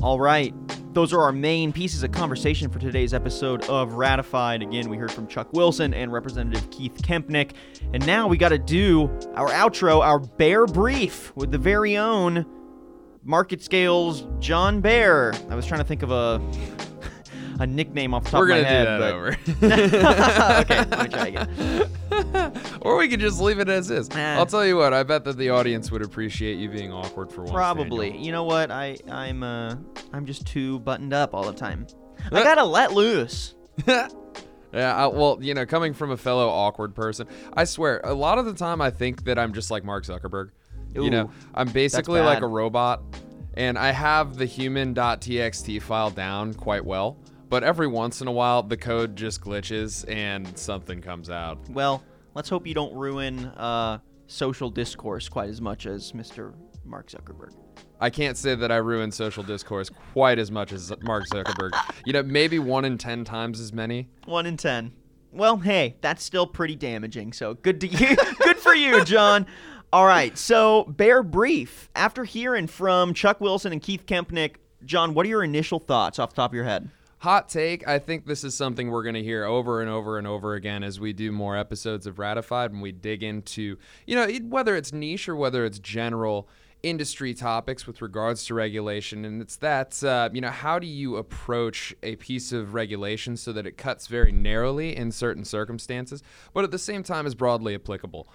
[0.01, 0.53] All right
[0.97, 4.63] those are our main pieces of conversation for today's episode of Ratified.
[4.63, 7.51] Again, we heard from Chuck Wilson and Representative Keith Kempenich.
[7.93, 9.03] And now we got to do
[9.35, 12.47] our outro, our bare Brief with the very own
[13.27, 15.33] Market Scales John Bear.
[15.49, 16.41] I was trying to think of a
[17.59, 18.87] a nickname off the top We're of my head.
[18.87, 20.61] We're gonna do that over.
[20.61, 22.71] okay, let me try again.
[22.81, 24.09] or we could just leave it as is.
[24.11, 24.93] I'll tell you what.
[24.93, 27.51] I bet that the audience would appreciate you being awkward for once.
[27.51, 28.11] Probably.
[28.11, 28.25] Daniel.
[28.25, 28.71] You know what?
[28.71, 29.75] I I'm uh
[30.13, 31.85] I'm just too buttoned up all the time.
[32.31, 33.55] I gotta let loose.
[33.85, 34.07] yeah,
[34.73, 38.45] I, well, you know, coming from a fellow awkward person, I swear, a lot of
[38.45, 40.51] the time I think that I'm just like Mark Zuckerberg.
[40.97, 43.01] Ooh, you know, I'm basically like a robot,
[43.55, 47.17] and I have the human.txt file down quite well.
[47.49, 51.57] But every once in a while, the code just glitches and something comes out.
[51.69, 56.53] Well, let's hope you don't ruin uh, social discourse quite as much as Mr.
[56.83, 57.53] Mark Zuckerberg.
[57.99, 61.71] I can't say that I ruin social discourse quite as much as Mark Zuckerberg.
[62.05, 64.09] you know, maybe one in ten times as many.
[64.25, 64.91] One in ten.
[65.31, 67.33] Well, hey, that's still pretty damaging.
[67.33, 68.15] So good to you.
[68.39, 69.45] good for you, John.
[69.93, 70.37] All right.
[70.37, 71.89] So, Bear Brief.
[71.95, 76.31] After hearing from Chuck Wilson and Keith Kempenich, John, what are your initial thoughts off
[76.31, 76.89] the top of your head?
[77.19, 77.87] Hot take.
[77.87, 80.83] I think this is something we're going to hear over and over and over again
[80.83, 84.91] as we do more episodes of Ratified and we dig into, you know, whether it's
[84.91, 86.49] niche or whether it's general
[86.83, 89.23] industry topics with regards to regulation.
[89.23, 93.53] And it's that, uh, you know, how do you approach a piece of regulation so
[93.53, 96.21] that it cuts very narrowly in certain circumstances,
[96.53, 98.27] but at the same time is broadly applicable?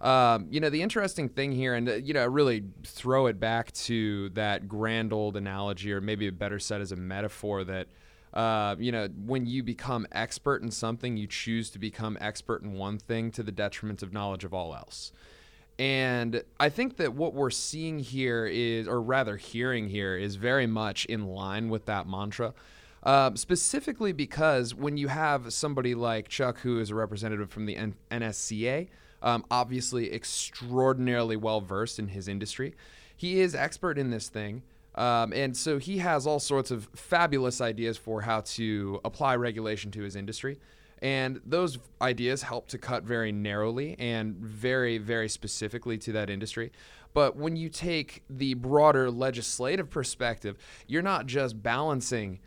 [0.00, 3.72] Um, you know, the interesting thing here, and, uh, you know, really throw it back
[3.72, 7.88] to that grand old analogy, or maybe a better set as a metaphor that
[8.32, 12.72] uh, you know, when you become expert in something, you choose to become expert in
[12.74, 15.12] one thing to the detriment of knowledge of all else.
[15.78, 20.66] And I think that what we're seeing here is, or rather hearing here, is very
[20.66, 22.52] much in line with that mantra.
[23.02, 27.76] Uh, specifically because when you have somebody like Chuck, who is a representative from the
[27.76, 28.88] N- NSCA,
[29.22, 32.74] um, obviously extraordinarily well versed in his industry,
[33.16, 34.62] he is expert in this thing.
[34.94, 39.90] Um, and so he has all sorts of fabulous ideas for how to apply regulation
[39.92, 40.58] to his industry.
[41.00, 46.72] And those ideas help to cut very narrowly and very, very specifically to that industry.
[47.14, 50.56] But when you take the broader legislative perspective,
[50.86, 52.40] you're not just balancing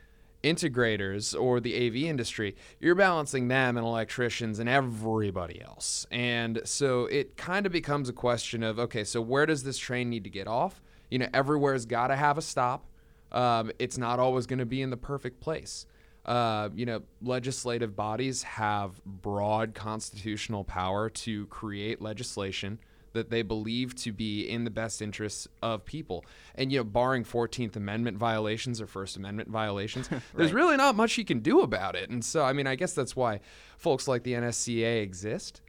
[0.44, 6.08] integrators or the AV industry, you're balancing them and electricians and everybody else.
[6.12, 10.10] And so it kind of becomes a question of okay, so where does this train
[10.10, 10.82] need to get off?
[11.10, 12.86] You know, everywhere's got to have a stop.
[13.32, 15.86] Um, it's not always going to be in the perfect place.
[16.26, 22.80] Uh, you know, legislative bodies have broad constitutional power to create legislation
[23.14, 26.26] that they believe to be in the best interests of people.
[26.56, 30.22] And, you know, barring 14th Amendment violations or First Amendment violations, right.
[30.36, 32.10] there's really not much you can do about it.
[32.10, 33.42] And so, I mean, I guess that's why
[33.78, 35.62] folks like the NSCA exist.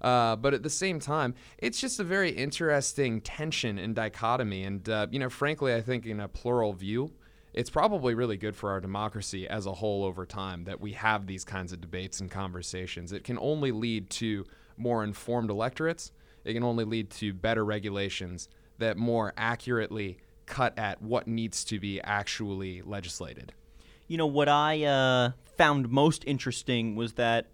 [0.00, 4.64] Uh, but at the same time, it's just a very interesting tension and dichotomy.
[4.64, 7.12] And, uh, you know, frankly, I think in a plural view,
[7.52, 11.26] it's probably really good for our democracy as a whole over time that we have
[11.26, 13.12] these kinds of debates and conversations.
[13.12, 14.46] It can only lead to
[14.76, 16.12] more informed electorates,
[16.44, 21.78] it can only lead to better regulations that more accurately cut at what needs to
[21.78, 23.52] be actually legislated.
[24.08, 27.46] You know, what I uh, found most interesting was that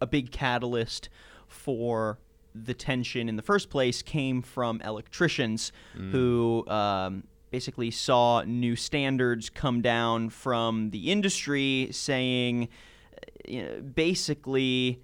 [0.00, 1.08] a big catalyst
[1.46, 2.18] for
[2.54, 6.10] the tension in the first place came from electricians mm.
[6.10, 12.68] who um, basically saw new standards come down from the industry saying
[13.46, 15.00] you know, basically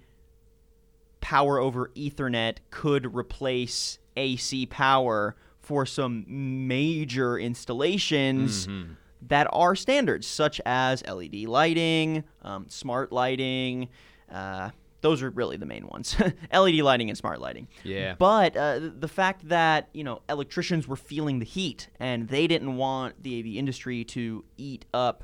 [1.25, 6.23] power over Ethernet could replace AC power for some
[6.67, 8.93] major installations Mm-hmm.
[9.27, 13.89] that are standards, such as LED lighting, um, smart lighting.
[14.31, 14.69] Uh,
[15.01, 16.15] those are really the main ones
[16.53, 17.67] LED lighting and smart lighting.
[17.83, 18.13] Yeah.
[18.19, 22.75] But uh, the fact that, you know, electricians were feeling the heat and they didn't
[22.77, 25.23] want the AV industry to eat up,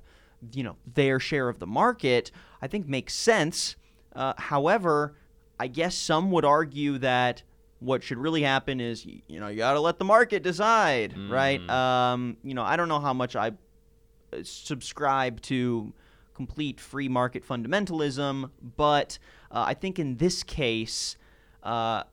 [0.54, 3.76] you know, their share of the market, I think makes sense.
[4.16, 5.14] Uh, however,
[5.62, 7.44] I guess some would argue that
[7.82, 11.60] what should really happen is, you know, you got to let the market decide, right?
[11.70, 15.94] Um, you know, I don't know how much I uh, subscribe to
[16.34, 19.20] complete free market fundamentalism, but
[19.52, 21.16] uh, I think in this case,
[21.62, 22.06] uh,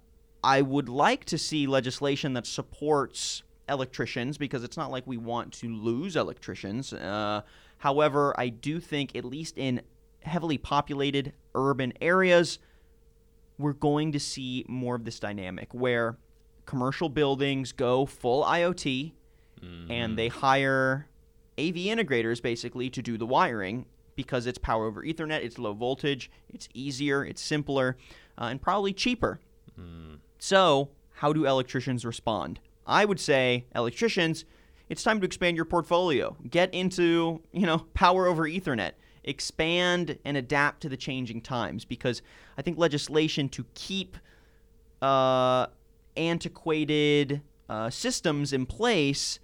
[0.44, 5.54] I would like to see legislation that supports electricians because it's not like we want
[5.54, 6.92] to lose electricians.
[6.92, 7.40] Uh,
[7.78, 9.80] however, I do think, at least in
[10.20, 12.58] heavily populated urban areas,
[13.58, 16.16] we're going to see more of this dynamic where
[16.66, 19.12] commercial buildings go full IoT
[19.90, 21.08] and they hire
[21.58, 26.30] AV integrators basically to do the wiring because it's power over Ethernet, it's low voltage,
[26.48, 27.96] it's easier, it's simpler,
[28.40, 29.40] uh, and probably cheaper.
[30.38, 32.60] So, how do electricians respond?
[32.86, 34.44] I would say, electricians,
[34.88, 36.36] it's time to expand your portfolio.
[36.48, 38.92] Get into, you know, power over Ethernet.
[39.24, 42.22] Expand and adapt to the changing times because
[42.56, 44.16] I think legislation to keep
[45.02, 45.66] uh,
[46.16, 49.38] antiquated uh, systems in place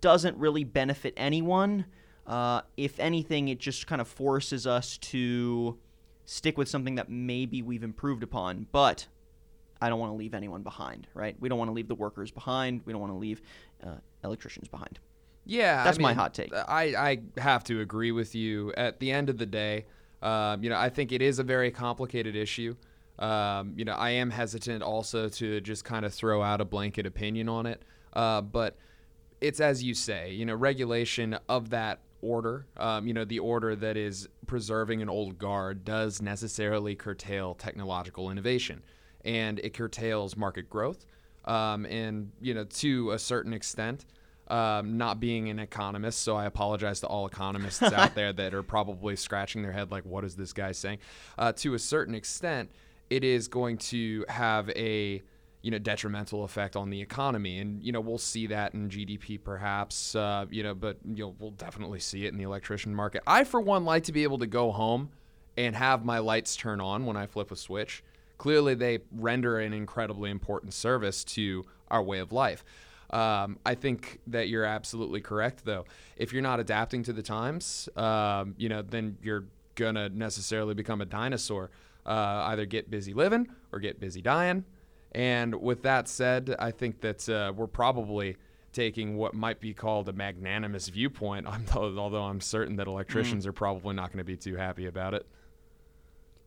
[0.00, 1.86] doesn't really benefit anyone.
[2.26, 5.78] Uh, if anything, it just kind of forces us to
[6.24, 8.66] stick with something that maybe we've improved upon.
[8.70, 9.06] But
[9.80, 11.36] I don't want to leave anyone behind, right?
[11.40, 12.82] We don't want to leave the workers behind.
[12.84, 13.40] We don't want to leave
[13.82, 14.98] uh, electricians behind.
[15.48, 16.54] Yeah, That's I my hot take.
[16.54, 16.94] I,
[17.36, 18.72] I have to agree with you.
[18.76, 19.86] At the end of the day,
[20.20, 22.76] um, you know, I think it is a very complicated issue.
[23.18, 27.06] Um, you know, I am hesitant also to just kind of throw out a blanket
[27.06, 27.82] opinion on it.
[28.12, 28.76] Uh, but
[29.40, 33.74] it's as you say, you know, regulation of that order, um, you know, the order
[33.74, 38.82] that is preserving an old guard does necessarily curtail technological innovation
[39.24, 41.06] and it curtails market growth.
[41.46, 44.04] Um, and, you know, to a certain extent,
[44.50, 48.62] um, not being an economist, so I apologize to all economists out there that are
[48.62, 50.98] probably scratching their head like, what is this guy saying?
[51.36, 52.70] Uh, to a certain extent,
[53.10, 55.22] it is going to have a
[55.62, 59.42] you know detrimental effect on the economy, and you know we'll see that in GDP
[59.42, 63.22] perhaps, uh, you know, but you know we'll definitely see it in the electrician market.
[63.26, 65.10] I for one like to be able to go home
[65.56, 68.04] and have my lights turn on when I flip a switch.
[68.38, 72.64] Clearly, they render an incredibly important service to our way of life.
[73.10, 75.84] Um, I think that you're absolutely correct, though.
[76.16, 79.44] If you're not adapting to the times, um, you know, then you're
[79.74, 81.70] gonna necessarily become a dinosaur.
[82.04, 84.64] Uh, either get busy living or get busy dying.
[85.12, 88.36] And with that said, I think that uh, we're probably
[88.72, 91.46] taking what might be called a magnanimous viewpoint,
[91.76, 95.26] although I'm certain that electricians are probably not going to be too happy about it.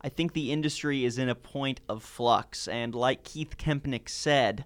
[0.02, 4.66] I think the industry is in a point of flux, and like Keith Kempenich said,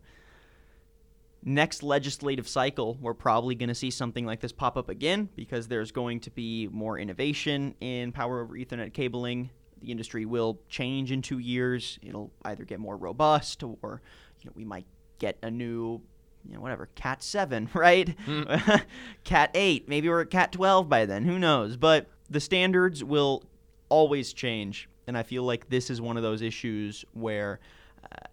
[1.45, 5.67] next legislative cycle, we're probably going to see something like this pop up again because
[5.67, 9.51] there's going to be more innovation in power over Ethernet cabling.
[9.81, 11.99] The industry will change in two years.
[12.01, 14.01] It'll either get more robust, or
[14.41, 14.87] you know, we might
[15.19, 16.01] get a new,
[16.43, 18.09] you know, whatever, Cat Seven, right?
[18.25, 18.43] Hmm.
[19.23, 21.25] Cat Eight, maybe we're at Cat Twelve by then.
[21.25, 21.77] Who knows?
[21.77, 23.43] But the standards will
[23.89, 27.59] always change, and I feel like this is one of those issues where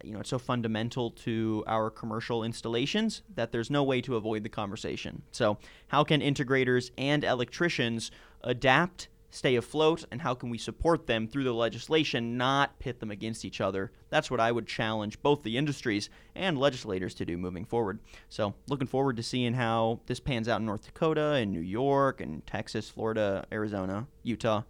[0.03, 4.43] you know it's so fundamental to our commercial installations that there's no way to avoid
[4.43, 5.23] the conversation.
[5.31, 5.57] So,
[5.87, 8.11] how can integrators and electricians
[8.41, 13.11] adapt, stay afloat, and how can we support them through the legislation, not pit them
[13.11, 13.91] against each other?
[14.09, 17.99] That's what I would challenge both the industries and legislators to do moving forward.
[18.29, 22.21] So, looking forward to seeing how this pans out in North Dakota and New York
[22.21, 24.63] and Texas, Florida, Arizona, Utah,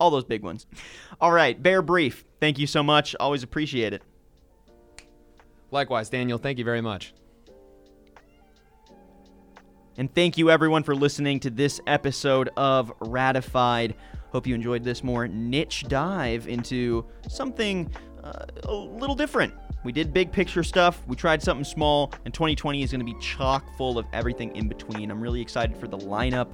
[0.00, 0.66] all those big ones.
[1.20, 2.24] All right, Bear Brief.
[2.40, 3.14] Thank you so much.
[3.20, 4.02] Always appreciate it.
[5.70, 7.14] Likewise, Daniel, thank you very much.
[9.96, 13.94] And thank you everyone for listening to this episode of Ratified.
[14.32, 17.90] Hope you enjoyed this more niche dive into something
[18.22, 19.52] uh, a little different.
[19.82, 23.18] We did big picture stuff, we tried something small, and 2020 is going to be
[23.18, 25.10] chock full of everything in between.
[25.10, 26.48] I'm really excited for the lineup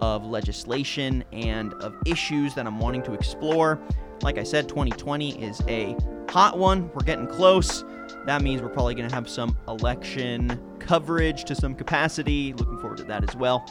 [0.00, 3.80] of legislation and of issues that I'm wanting to explore.
[4.22, 5.96] Like I said, 2020 is a
[6.28, 6.90] hot one.
[6.94, 7.84] We're getting close.
[8.24, 12.52] That means we're probably going to have some election coverage to some capacity.
[12.52, 13.68] Looking forward to that as well.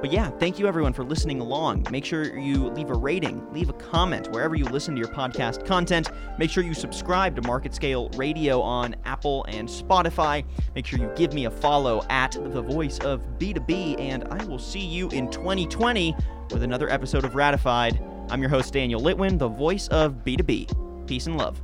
[0.00, 1.86] But yeah, thank you everyone for listening along.
[1.90, 5.66] Make sure you leave a rating, leave a comment wherever you listen to your podcast
[5.66, 6.10] content.
[6.38, 10.44] Make sure you subscribe to Market Scale Radio on Apple and Spotify.
[10.74, 14.58] Make sure you give me a follow at the voice of B2B, and I will
[14.58, 16.14] see you in 2020
[16.50, 18.09] with another episode of Ratified.
[18.30, 21.06] I'm your host, Daniel Litwin, the voice of B2B.
[21.08, 21.60] Peace and love.